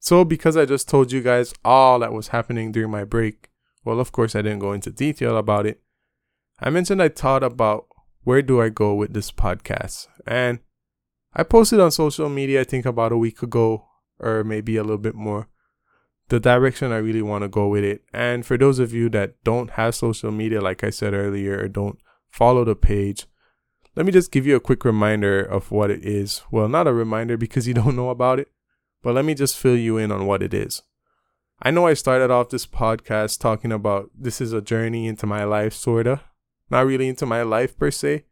So, 0.00 0.24
because 0.24 0.56
I 0.56 0.64
just 0.64 0.88
told 0.88 1.12
you 1.12 1.22
guys 1.22 1.54
all 1.64 2.00
that 2.00 2.12
was 2.12 2.28
happening 2.28 2.72
during 2.72 2.90
my 2.90 3.04
break, 3.04 3.50
well, 3.84 4.00
of 4.00 4.12
course, 4.12 4.34
I 4.34 4.42
didn't 4.42 4.58
go 4.58 4.72
into 4.72 4.90
detail 4.90 5.36
about 5.36 5.64
it. 5.66 5.80
I 6.64 6.70
mentioned 6.70 7.02
I 7.02 7.08
thought 7.08 7.42
about 7.42 7.86
where 8.22 8.40
do 8.40 8.62
I 8.62 8.68
go 8.68 8.94
with 8.94 9.14
this 9.14 9.32
podcast. 9.32 10.06
And 10.28 10.60
I 11.34 11.42
posted 11.42 11.80
on 11.80 11.90
social 11.90 12.28
media, 12.28 12.60
I 12.60 12.64
think 12.64 12.86
about 12.86 13.10
a 13.10 13.16
week 13.16 13.42
ago, 13.42 13.88
or 14.20 14.44
maybe 14.44 14.76
a 14.76 14.82
little 14.82 14.96
bit 14.96 15.16
more, 15.16 15.48
the 16.28 16.38
direction 16.38 16.92
I 16.92 16.98
really 16.98 17.20
want 17.20 17.42
to 17.42 17.48
go 17.48 17.66
with 17.66 17.82
it. 17.82 18.04
And 18.12 18.46
for 18.46 18.56
those 18.56 18.78
of 18.78 18.92
you 18.92 19.08
that 19.08 19.42
don't 19.42 19.70
have 19.70 19.96
social 19.96 20.30
media, 20.30 20.60
like 20.60 20.84
I 20.84 20.90
said 20.90 21.14
earlier, 21.14 21.58
or 21.58 21.66
don't 21.68 21.98
follow 22.30 22.64
the 22.64 22.76
page, 22.76 23.26
let 23.96 24.06
me 24.06 24.12
just 24.12 24.30
give 24.30 24.46
you 24.46 24.54
a 24.54 24.60
quick 24.60 24.84
reminder 24.84 25.42
of 25.42 25.72
what 25.72 25.90
it 25.90 26.04
is. 26.04 26.42
Well, 26.52 26.68
not 26.68 26.86
a 26.86 26.92
reminder 26.92 27.36
because 27.36 27.66
you 27.66 27.74
don't 27.80 27.96
know 27.96 28.10
about 28.10 28.38
it, 28.38 28.52
but 29.02 29.16
let 29.16 29.24
me 29.24 29.34
just 29.34 29.56
fill 29.58 29.76
you 29.76 29.98
in 29.98 30.12
on 30.12 30.26
what 30.26 30.44
it 30.44 30.54
is. 30.54 30.82
I 31.60 31.72
know 31.72 31.88
I 31.88 31.94
started 31.94 32.30
off 32.30 32.50
this 32.50 32.66
podcast 32.66 33.40
talking 33.40 33.72
about 33.72 34.10
this 34.16 34.40
is 34.40 34.52
a 34.52 34.62
journey 34.62 35.08
into 35.08 35.26
my 35.26 35.42
life, 35.42 35.72
sorta, 35.72 36.20
not 36.72 36.86
really 36.86 37.08
into 37.08 37.26
my 37.26 37.42
life 37.42 37.76
per 37.78 37.90
se, 37.90 38.24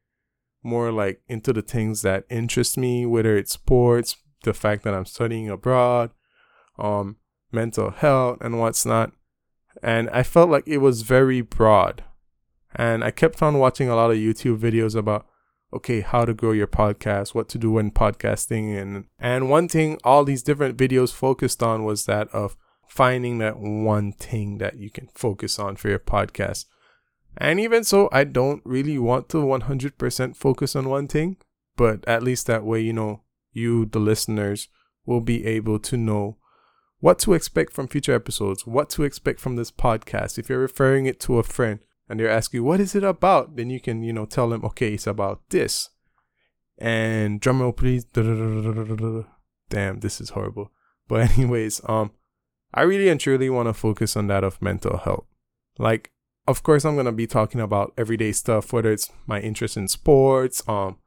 more 0.63 0.91
like 0.91 1.21
into 1.29 1.53
the 1.53 1.63
things 1.63 2.03
that 2.03 2.25
interest 2.31 2.77
me, 2.77 3.07
whether 3.07 3.37
it's 3.37 3.53
sports, 3.53 4.17
the 4.43 4.55
fact 4.55 4.83
that 4.85 4.95
I'm 4.95 5.05
studying 5.05 5.49
abroad, 5.49 6.11
um, 6.79 7.17
mental 7.53 7.91
health 7.91 8.39
and 8.41 8.59
what's 8.59 8.85
not. 8.85 9.13
And 9.83 10.11
I 10.11 10.23
felt 10.23 10.51
like 10.51 10.67
it 10.67 10.79
was 10.79 11.03
very 11.03 11.43
broad. 11.43 12.03
And 12.75 13.05
I 13.05 13.11
kept 13.11 13.43
on 13.43 13.59
watching 13.59 13.89
a 13.89 13.97
lot 13.97 14.11
of 14.11 14.17
YouTube 14.17 14.59
videos 14.59 14.97
about 14.97 15.27
okay, 15.73 16.01
how 16.01 16.25
to 16.25 16.35
grow 16.35 16.51
your 16.51 16.67
podcast, 16.67 17.33
what 17.33 17.49
to 17.49 17.59
do 17.59 17.71
when 17.71 17.91
podcasting 17.91 18.77
and 18.81 19.05
and 19.19 19.49
one 19.49 19.69
thing 19.69 19.99
all 20.03 20.25
these 20.25 20.43
different 20.43 20.77
videos 20.77 21.13
focused 21.13 21.63
on 21.63 21.85
was 21.85 22.07
that 22.07 22.29
of 22.29 22.57
finding 22.89 23.39
that 23.39 23.59
one 23.61 24.13
thing 24.13 24.59
that 24.59 24.77
you 24.77 24.91
can 24.91 25.09
focus 25.15 25.59
on 25.59 25.77
for 25.77 25.89
your 25.89 26.01
podcast. 26.01 26.65
And 27.37 27.61
even 27.61 27.85
so, 27.85 28.09
I 28.13 28.25
don't 28.25 28.63
really 28.65 28.99
want 28.99 29.29
to 29.31 29.39
100% 29.39 30.37
focus 30.37 30.77
on 30.77 30.89
one 30.89 31.09
thing, 31.09 31.37
but 31.77 32.07
at 32.07 32.23
least 32.23 32.47
that 32.47 32.65
way, 32.65 32.81
you 32.81 32.93
know, 32.93 33.23
you, 33.53 33.87
the 33.87 34.01
listeners, 34.01 34.69
will 35.07 35.21
be 35.21 35.47
able 35.47 35.79
to 35.79 35.97
know 35.97 36.37
what 36.99 37.19
to 37.21 37.33
expect 37.33 37.73
from 37.73 37.89
future 37.89 38.15
episodes, 38.15 38.67
what 38.67 38.91
to 38.91 39.05
expect 39.05 39.41
from 39.41 39.57
this 39.57 39.71
podcast. 39.71 40.39
If 40.39 40.49
you're 40.49 40.59
referring 40.59 41.07
it 41.07 41.19
to 41.21 41.39
a 41.39 41.43
friend 41.43 41.81
and 42.09 42.21
they're 42.21 42.31
asking, 42.31 42.63
what 42.65 42.81
is 42.81 42.95
it 42.95 43.05
about? 43.05 43.57
Then 43.57 43.71
you 43.71 43.81
can, 43.81 44.03
you 44.03 44.13
know, 44.13 44.27
tell 44.27 44.51
them, 44.51 44.65
okay, 44.67 44.95
it's 44.95 45.07
about 45.07 45.41
this. 45.49 45.89
And 46.79 47.41
drum 47.41 47.61
roll, 47.61 47.73
please. 47.73 48.05
Damn, 48.05 50.01
this 50.01 50.21
is 50.21 50.31
horrible. 50.31 50.73
But 51.09 51.31
anyways, 51.39 51.81
um, 51.87 52.13
I 52.73 52.83
really 52.83 53.09
and 53.09 53.21
truly 53.21 53.51
want 53.51 53.69
to 53.69 53.75
focus 53.75 54.17
on 54.17 54.27
that 54.29 54.45
of 54.45 54.61
mental 54.61 54.99
health. 54.99 55.27
Like, 55.79 56.13
of 56.51 56.63
course, 56.63 56.85
I'm 56.85 56.97
gonna 56.97 57.13
be 57.13 57.27
talking 57.27 57.61
about 57.61 57.95
everyday 57.97 58.33
stuff, 58.33 58.73
whether 58.73 58.93
it's 58.93 59.11
my 59.27 59.41
interest 59.41 59.77
in 59.77 59.89
sports, 59.89 60.63
um, 60.69 60.99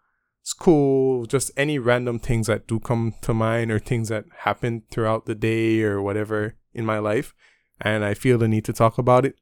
school, 0.42 1.26
just 1.26 1.52
any 1.56 1.80
random 1.80 2.20
things 2.20 2.48
that 2.48 2.68
do 2.68 2.80
come 2.80 3.14
to 3.22 3.34
mind 3.34 3.72
or 3.72 3.80
things 3.80 4.10
that 4.10 4.26
happen 4.40 4.84
throughout 4.92 5.26
the 5.26 5.36
day 5.36 5.82
or 5.82 6.02
whatever 6.02 6.56
in 6.74 6.86
my 6.86 7.00
life. 7.00 7.34
And 7.80 8.04
I 8.04 8.14
feel 8.14 8.38
the 8.38 8.48
need 8.48 8.66
to 8.66 8.74
talk 8.74 8.98
about 8.98 9.26
it. 9.26 9.36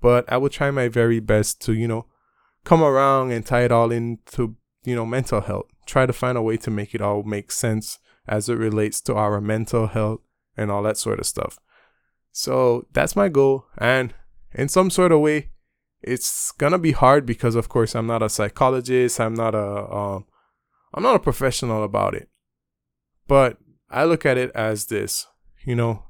But 0.00 0.30
I 0.30 0.36
will 0.36 0.48
try 0.48 0.70
my 0.70 0.88
very 0.88 1.20
best 1.20 1.60
to, 1.62 1.72
you 1.72 1.88
know, 1.88 2.06
come 2.64 2.82
around 2.82 3.32
and 3.32 3.44
tie 3.44 3.62
it 3.62 3.72
all 3.72 3.90
into, 3.90 4.56
you 4.84 4.94
know, 4.94 5.06
mental 5.06 5.40
health. 5.40 5.66
Try 5.86 6.06
to 6.06 6.12
find 6.12 6.38
a 6.38 6.42
way 6.42 6.56
to 6.58 6.70
make 6.70 6.94
it 6.94 7.00
all 7.00 7.22
make 7.22 7.50
sense 7.50 7.98
as 8.26 8.48
it 8.48 8.56
relates 8.56 9.00
to 9.02 9.14
our 9.14 9.40
mental 9.40 9.88
health 9.88 10.20
and 10.56 10.70
all 10.70 10.82
that 10.82 10.98
sort 10.98 11.18
of 11.18 11.26
stuff. 11.26 11.58
So 12.30 12.86
that's 12.92 13.16
my 13.16 13.28
goal. 13.28 13.66
And 13.78 14.14
in 14.58 14.68
some 14.68 14.90
sort 14.90 15.12
of 15.12 15.20
way, 15.20 15.50
it's 16.02 16.52
gonna 16.52 16.78
be 16.78 16.92
hard 16.92 17.24
because, 17.24 17.54
of 17.54 17.68
course, 17.68 17.94
I'm 17.94 18.06
not 18.06 18.22
a 18.22 18.28
psychologist. 18.28 19.20
I'm 19.20 19.34
not 19.34 19.54
a 19.54 19.92
um, 19.92 20.26
I'm 20.92 21.02
not 21.02 21.16
a 21.16 21.20
professional 21.20 21.84
about 21.84 22.14
it, 22.14 22.28
but 23.26 23.58
I 23.90 24.04
look 24.04 24.26
at 24.26 24.36
it 24.36 24.50
as 24.54 24.86
this 24.86 25.26
you 25.68 25.74
know, 25.74 26.04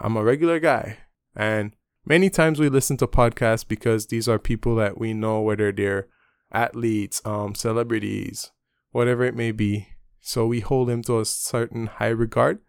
I'm 0.00 0.16
a 0.16 0.22
regular 0.22 0.60
guy. 0.60 0.98
And 1.34 1.74
many 2.06 2.30
times 2.30 2.60
we 2.60 2.68
listen 2.68 2.96
to 2.98 3.08
podcasts 3.08 3.66
because 3.66 4.06
these 4.06 4.28
are 4.28 4.38
people 4.38 4.76
that 4.76 4.98
we 4.98 5.12
know, 5.12 5.40
whether 5.40 5.72
they're 5.72 6.06
athletes, 6.52 7.20
um, 7.24 7.56
celebrities, 7.56 8.52
whatever 8.92 9.24
it 9.24 9.34
may 9.34 9.50
be. 9.50 9.88
So 10.20 10.46
we 10.46 10.60
hold 10.60 10.88
them 10.88 11.02
to 11.02 11.18
a 11.18 11.24
certain 11.24 11.88
high 11.88 12.08
regard. 12.08 12.60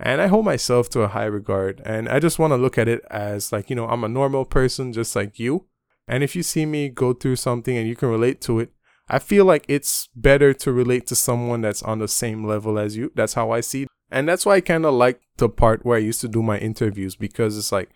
And 0.00 0.20
I 0.20 0.28
hold 0.28 0.44
myself 0.44 0.88
to 0.90 1.02
a 1.02 1.08
high 1.08 1.24
regard. 1.24 1.82
And 1.84 2.08
I 2.08 2.20
just 2.20 2.38
want 2.38 2.52
to 2.52 2.56
look 2.56 2.78
at 2.78 2.88
it 2.88 3.04
as 3.10 3.52
like, 3.52 3.68
you 3.68 3.76
know, 3.76 3.88
I'm 3.88 4.04
a 4.04 4.08
normal 4.08 4.44
person 4.44 4.92
just 4.92 5.16
like 5.16 5.38
you. 5.38 5.66
And 6.06 6.22
if 6.22 6.36
you 6.36 6.42
see 6.42 6.66
me 6.66 6.88
go 6.88 7.12
through 7.12 7.36
something 7.36 7.76
and 7.76 7.88
you 7.88 7.96
can 7.96 8.08
relate 8.08 8.40
to 8.42 8.60
it, 8.60 8.72
I 9.08 9.18
feel 9.18 9.44
like 9.44 9.64
it's 9.68 10.08
better 10.14 10.52
to 10.54 10.72
relate 10.72 11.06
to 11.08 11.14
someone 11.14 11.62
that's 11.62 11.82
on 11.82 11.98
the 11.98 12.08
same 12.08 12.46
level 12.46 12.78
as 12.78 12.96
you. 12.96 13.10
That's 13.14 13.34
how 13.34 13.50
I 13.50 13.60
see 13.60 13.82
it. 13.82 13.88
And 14.10 14.28
that's 14.28 14.46
why 14.46 14.56
I 14.56 14.60
kind 14.60 14.86
of 14.86 14.94
like 14.94 15.20
the 15.36 15.48
part 15.48 15.84
where 15.84 15.96
I 15.96 16.00
used 16.00 16.20
to 16.22 16.28
do 16.28 16.42
my 16.42 16.58
interviews 16.58 17.14
because 17.14 17.58
it's 17.58 17.72
like 17.72 17.90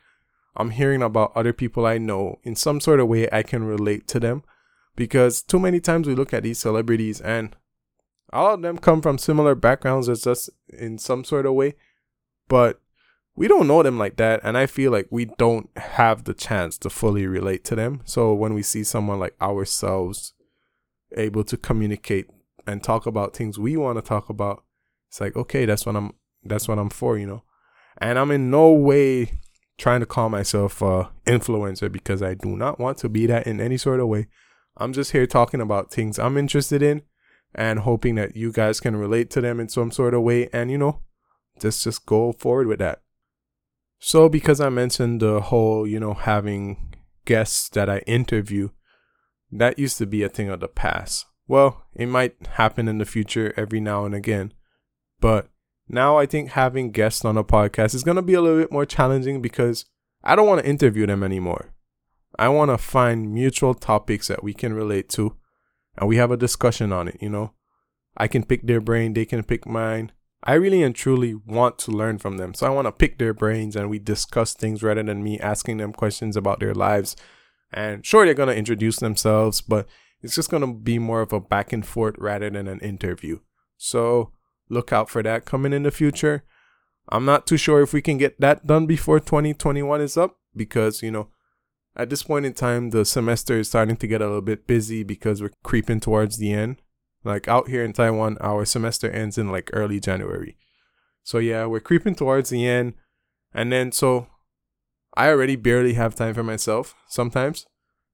I'm 0.56 0.70
hearing 0.70 1.02
about 1.02 1.32
other 1.34 1.52
people 1.52 1.86
I 1.86 1.98
know 1.98 2.38
in 2.42 2.54
some 2.54 2.80
sort 2.80 3.00
of 3.00 3.08
way 3.08 3.28
I 3.32 3.42
can 3.42 3.64
relate 3.64 4.06
to 4.08 4.20
them. 4.20 4.42
Because 4.94 5.42
too 5.42 5.58
many 5.58 5.80
times 5.80 6.06
we 6.06 6.14
look 6.14 6.34
at 6.34 6.42
these 6.42 6.58
celebrities 6.58 7.20
and 7.20 7.56
all 8.32 8.54
of 8.54 8.62
them 8.62 8.76
come 8.78 9.00
from 9.00 9.16
similar 9.18 9.54
backgrounds 9.54 10.08
as 10.08 10.26
us 10.26 10.50
in 10.68 10.98
some 10.98 11.24
sort 11.24 11.46
of 11.46 11.54
way. 11.54 11.74
But 12.48 12.80
we 13.34 13.48
don't 13.48 13.66
know 13.66 13.82
them 13.82 13.98
like 13.98 14.16
that 14.16 14.40
and 14.44 14.58
i 14.58 14.66
feel 14.66 14.92
like 14.92 15.06
we 15.08 15.24
don't 15.24 15.70
have 15.76 16.24
the 16.24 16.34
chance 16.34 16.76
to 16.76 16.90
fully 16.90 17.26
relate 17.26 17.64
to 17.64 17.74
them 17.74 18.02
so 18.04 18.34
when 18.34 18.52
we 18.52 18.62
see 18.62 18.84
someone 18.84 19.18
like 19.18 19.34
ourselves 19.40 20.34
able 21.16 21.42
to 21.44 21.56
communicate 21.56 22.26
and 22.66 22.82
talk 22.82 23.06
about 23.06 23.34
things 23.34 23.58
we 23.58 23.76
want 23.76 23.98
to 23.98 24.02
talk 24.02 24.28
about, 24.28 24.64
it's 25.08 25.20
like, 25.20 25.36
okay, 25.36 25.64
that's 25.64 25.86
what 25.86 25.96
I'm 25.96 26.14
that's 26.44 26.68
what 26.68 26.78
I'm 26.78 26.90
for, 26.90 27.18
you 27.18 27.26
know. 27.26 27.42
And 27.98 28.18
I'm 28.18 28.30
in 28.30 28.50
no 28.50 28.72
way 28.72 29.40
trying 29.78 30.00
to 30.00 30.06
call 30.06 30.28
myself 30.28 30.80
a 30.82 31.10
influencer 31.26 31.90
because 31.90 32.22
I 32.22 32.34
do 32.34 32.56
not 32.56 32.78
want 32.78 32.98
to 32.98 33.08
be 33.08 33.26
that 33.26 33.46
in 33.46 33.60
any 33.60 33.76
sort 33.76 34.00
of 34.00 34.08
way. 34.08 34.28
I'm 34.76 34.92
just 34.92 35.12
here 35.12 35.26
talking 35.26 35.60
about 35.60 35.90
things 35.90 36.18
I'm 36.18 36.38
interested 36.38 36.82
in 36.82 37.02
and 37.54 37.80
hoping 37.80 38.14
that 38.14 38.36
you 38.36 38.50
guys 38.52 38.80
can 38.80 38.96
relate 38.96 39.28
to 39.30 39.40
them 39.40 39.60
in 39.60 39.68
some 39.68 39.90
sort 39.90 40.14
of 40.14 40.22
way 40.22 40.48
and 40.52 40.70
you 40.70 40.78
know, 40.78 41.00
just 41.60 41.84
just 41.84 42.06
go 42.06 42.32
forward 42.32 42.66
with 42.66 42.78
that. 42.78 43.02
So 43.98 44.28
because 44.28 44.60
I 44.60 44.68
mentioned 44.68 45.20
the 45.20 45.40
whole, 45.40 45.86
you 45.86 46.00
know, 46.00 46.14
having 46.14 46.96
guests 47.24 47.68
that 47.70 47.88
I 47.88 47.98
interview, 47.98 48.70
that 49.50 49.78
used 49.78 49.98
to 49.98 50.06
be 50.06 50.22
a 50.22 50.28
thing 50.28 50.48
of 50.48 50.60
the 50.60 50.68
past. 50.68 51.26
Well, 51.46 51.84
it 51.94 52.06
might 52.06 52.34
happen 52.54 52.88
in 52.88 52.98
the 52.98 53.04
future 53.04 53.52
every 53.56 53.80
now 53.80 54.04
and 54.04 54.14
again. 54.14 54.54
But 55.20 55.48
now 55.88 56.18
I 56.18 56.26
think 56.26 56.50
having 56.50 56.90
guests 56.90 57.24
on 57.24 57.36
a 57.36 57.44
podcast 57.44 57.94
is 57.94 58.02
going 58.02 58.16
to 58.16 58.22
be 58.22 58.34
a 58.34 58.40
little 58.40 58.58
bit 58.58 58.72
more 58.72 58.86
challenging 58.86 59.40
because 59.40 59.84
I 60.24 60.34
don't 60.34 60.48
want 60.48 60.62
to 60.62 60.68
interview 60.68 61.06
them 61.06 61.22
anymore. 61.22 61.74
I 62.38 62.48
want 62.48 62.70
to 62.70 62.78
find 62.78 63.32
mutual 63.32 63.74
topics 63.74 64.28
that 64.28 64.42
we 64.42 64.54
can 64.54 64.72
relate 64.72 65.08
to 65.10 65.36
and 65.96 66.08
we 66.08 66.16
have 66.16 66.30
a 66.30 66.36
discussion 66.36 66.92
on 66.92 67.08
it, 67.08 67.18
you 67.20 67.28
know. 67.28 67.52
I 68.16 68.28
can 68.28 68.44
pick 68.44 68.66
their 68.66 68.80
brain, 68.80 69.12
they 69.12 69.24
can 69.24 69.42
pick 69.42 69.66
mine. 69.66 70.12
I 70.44 70.54
really 70.54 70.82
and 70.82 70.94
truly 70.94 71.34
want 71.34 71.78
to 71.80 71.90
learn 71.92 72.18
from 72.18 72.36
them. 72.36 72.54
So 72.54 72.66
I 72.66 72.70
want 72.70 72.86
to 72.86 72.92
pick 72.92 73.18
their 73.18 73.32
brains 73.32 73.76
and 73.76 73.88
we 73.88 73.98
discuss 73.98 74.54
things 74.54 74.82
rather 74.82 75.02
than 75.02 75.22
me 75.22 75.38
asking 75.38 75.76
them 75.76 75.92
questions 75.92 76.36
about 76.36 76.60
their 76.60 76.74
lives 76.74 77.16
and 77.72 78.04
sure, 78.04 78.24
they're 78.24 78.34
going 78.34 78.48
to 78.48 78.56
introduce 78.56 78.96
themselves, 78.96 79.60
but 79.60 79.86
it's 80.20 80.34
just 80.34 80.50
going 80.50 80.60
to 80.60 80.72
be 80.72 80.98
more 80.98 81.22
of 81.22 81.32
a 81.32 81.40
back 81.40 81.72
and 81.72 81.84
forth 81.84 82.16
rather 82.18 82.50
than 82.50 82.68
an 82.68 82.80
interview. 82.80 83.40
So 83.76 84.32
look 84.68 84.92
out 84.92 85.08
for 85.08 85.22
that 85.22 85.44
coming 85.44 85.72
in 85.72 85.82
the 85.82 85.90
future. 85.90 86.44
I'm 87.08 87.24
not 87.24 87.46
too 87.46 87.56
sure 87.56 87.80
if 87.80 87.92
we 87.92 88.02
can 88.02 88.18
get 88.18 88.40
that 88.40 88.66
done 88.66 88.86
before 88.86 89.20
2021 89.20 90.00
is 90.00 90.16
up 90.16 90.38
because, 90.54 91.02
you 91.02 91.10
know, 91.10 91.28
at 91.96 92.10
this 92.10 92.22
point 92.22 92.46
in 92.46 92.54
time, 92.54 92.90
the 92.90 93.04
semester 93.04 93.58
is 93.58 93.68
starting 93.68 93.96
to 93.96 94.06
get 94.06 94.22
a 94.22 94.26
little 94.26 94.40
bit 94.40 94.66
busy 94.66 95.02
because 95.02 95.42
we're 95.42 95.50
creeping 95.62 96.00
towards 96.00 96.38
the 96.38 96.52
end. 96.52 96.80
Like 97.24 97.48
out 97.48 97.68
here 97.68 97.84
in 97.84 97.92
Taiwan, 97.92 98.36
our 98.40 98.64
semester 98.64 99.10
ends 99.10 99.38
in 99.38 99.50
like 99.50 99.70
early 99.72 100.00
January. 100.00 100.56
So 101.22 101.38
yeah, 101.38 101.66
we're 101.66 101.80
creeping 101.80 102.14
towards 102.14 102.50
the 102.50 102.66
end. 102.66 102.94
And 103.54 103.72
then 103.72 103.92
so 103.92 104.26
I 105.14 105.28
already 105.28 105.56
barely 105.56 105.94
have 105.94 106.14
time 106.14 106.34
for 106.34 106.42
myself 106.42 106.94
sometimes. 107.08 107.66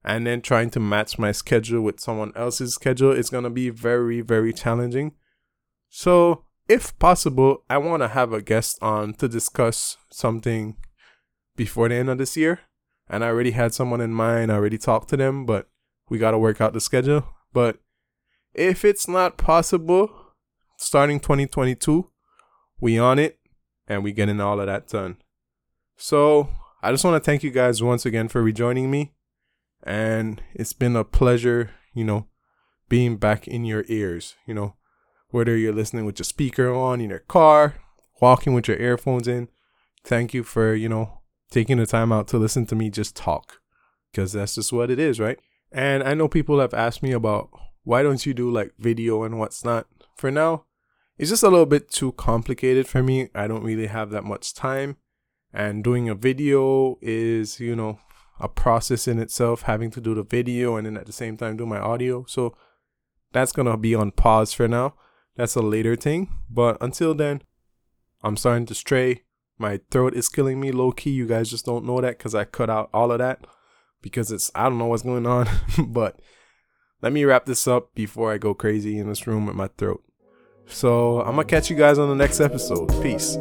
And 0.04 0.26
then 0.26 0.40
trying 0.40 0.70
to 0.70 0.80
match 0.80 1.18
my 1.18 1.32
schedule 1.32 1.82
with 1.82 2.00
someone 2.00 2.32
else's 2.36 2.74
schedule 2.74 3.12
is 3.12 3.30
going 3.30 3.44
to 3.44 3.50
be 3.50 3.70
very, 3.70 4.20
very 4.20 4.52
challenging. 4.52 5.12
So, 5.88 6.44
if 6.68 6.96
possible, 6.98 7.64
I 7.68 7.78
want 7.78 8.02
to 8.02 8.08
have 8.08 8.32
a 8.32 8.42
guest 8.42 8.78
on 8.80 9.14
to 9.14 9.28
discuss 9.28 9.96
something 10.10 10.76
before 11.56 11.88
the 11.88 11.96
end 11.96 12.10
of 12.10 12.18
this 12.18 12.36
year. 12.36 12.60
And 13.08 13.24
I 13.24 13.28
already 13.28 13.52
had 13.52 13.74
someone 13.74 14.00
in 14.00 14.12
mind, 14.12 14.52
I 14.52 14.56
already 14.56 14.78
talked 14.78 15.08
to 15.10 15.16
them, 15.16 15.46
but 15.46 15.68
we 16.08 16.18
got 16.18 16.32
to 16.32 16.38
work 16.38 16.60
out 16.60 16.74
the 16.74 16.80
schedule. 16.80 17.26
But 17.52 17.78
if 18.58 18.84
it's 18.84 19.06
not 19.06 19.36
possible, 19.36 20.10
starting 20.76 21.20
2022, 21.20 22.10
we 22.80 22.98
on 22.98 23.18
it 23.18 23.38
and 23.86 24.02
we 24.02 24.12
getting 24.12 24.40
all 24.40 24.60
of 24.60 24.66
that 24.66 24.88
done. 24.88 25.16
So 25.96 26.50
I 26.82 26.90
just 26.90 27.04
want 27.04 27.22
to 27.22 27.24
thank 27.24 27.42
you 27.42 27.50
guys 27.50 27.82
once 27.82 28.04
again 28.04 28.28
for 28.28 28.42
rejoining 28.42 28.90
me. 28.90 29.14
And 29.84 30.42
it's 30.54 30.72
been 30.72 30.96
a 30.96 31.04
pleasure, 31.04 31.70
you 31.94 32.04
know, 32.04 32.26
being 32.88 33.16
back 33.16 33.46
in 33.46 33.64
your 33.64 33.84
ears, 33.88 34.34
you 34.44 34.54
know, 34.54 34.74
whether 35.30 35.56
you're 35.56 35.72
listening 35.72 36.04
with 36.04 36.18
your 36.18 36.24
speaker 36.24 36.72
on 36.72 37.00
in 37.00 37.10
your 37.10 37.20
car, 37.20 37.76
walking 38.20 38.54
with 38.54 38.66
your 38.66 38.78
earphones 38.78 39.28
in. 39.28 39.48
Thank 40.04 40.34
you 40.34 40.42
for, 40.42 40.74
you 40.74 40.88
know, 40.88 41.20
taking 41.50 41.76
the 41.76 41.86
time 41.86 42.10
out 42.10 42.26
to 42.28 42.38
listen 42.38 42.66
to 42.66 42.74
me 42.74 42.90
just 42.90 43.14
talk 43.14 43.60
because 44.10 44.32
that's 44.32 44.56
just 44.56 44.72
what 44.72 44.90
it 44.90 44.98
is, 44.98 45.20
right? 45.20 45.38
And 45.70 46.02
I 46.02 46.14
know 46.14 46.26
people 46.26 46.58
have 46.58 46.74
asked 46.74 47.02
me 47.02 47.12
about 47.12 47.50
why 47.88 48.02
don't 48.02 48.26
you 48.26 48.34
do 48.34 48.50
like 48.50 48.72
video 48.78 49.22
and 49.22 49.38
what's 49.38 49.64
not. 49.64 49.86
For 50.14 50.30
now, 50.30 50.64
it's 51.16 51.30
just 51.30 51.42
a 51.42 51.48
little 51.48 51.66
bit 51.74 51.90
too 51.90 52.12
complicated 52.12 52.86
for 52.86 53.02
me. 53.02 53.28
I 53.34 53.46
don't 53.46 53.64
really 53.64 53.86
have 53.86 54.10
that 54.10 54.24
much 54.24 54.54
time 54.54 54.96
and 55.52 55.82
doing 55.82 56.08
a 56.08 56.14
video 56.14 56.98
is 57.00 57.58
you 57.58 57.74
know 57.74 57.98
a 58.38 58.48
process 58.48 59.08
in 59.08 59.18
itself 59.18 59.62
having 59.62 59.90
to 59.92 60.00
do 60.00 60.14
the 60.14 60.22
video 60.22 60.76
and 60.76 60.86
then 60.86 60.96
at 60.96 61.06
the 61.06 61.12
same 61.12 61.38
time 61.38 61.56
do 61.56 61.64
my 61.64 61.78
audio 61.78 62.24
so 62.28 62.54
that's 63.32 63.50
gonna 63.50 63.76
be 63.78 63.94
on 63.94 64.10
pause 64.10 64.52
for 64.52 64.68
now 64.68 64.94
that's 65.38 65.54
a 65.54 65.62
later 65.62 65.94
thing. 65.96 66.28
But 66.50 66.76
until 66.80 67.14
then, 67.14 67.42
I'm 68.22 68.36
starting 68.36 68.66
to 68.66 68.74
stray. 68.74 69.22
My 69.56 69.80
throat 69.90 70.14
is 70.14 70.28
killing 70.28 70.60
me 70.60 70.72
low 70.72 70.90
key. 70.90 71.10
You 71.10 71.26
guys 71.26 71.48
just 71.48 71.64
don't 71.64 71.86
know 71.86 72.00
that 72.00 72.18
because 72.18 72.34
I 72.34 72.44
cut 72.44 72.68
out 72.68 72.90
all 72.92 73.12
of 73.12 73.18
that 73.20 73.46
because 74.02 74.32
it's, 74.32 74.50
I 74.56 74.64
don't 74.64 74.78
know 74.78 74.86
what's 74.86 75.04
going 75.04 75.26
on. 75.26 75.48
but 75.86 76.20
let 77.02 77.12
me 77.12 77.24
wrap 77.24 77.46
this 77.46 77.68
up 77.68 77.94
before 77.94 78.32
I 78.32 78.38
go 78.38 78.54
crazy 78.54 78.98
in 78.98 79.08
this 79.08 79.26
room 79.26 79.46
with 79.46 79.56
my 79.56 79.68
throat. 79.78 80.02
So 80.66 81.20
I'm 81.20 81.36
to 81.36 81.44
catch 81.44 81.70
you 81.70 81.76
guys 81.76 81.98
on 81.98 82.08
the 82.08 82.14
next 82.14 82.40
episode. 82.40 82.88
Peace. 83.02 83.38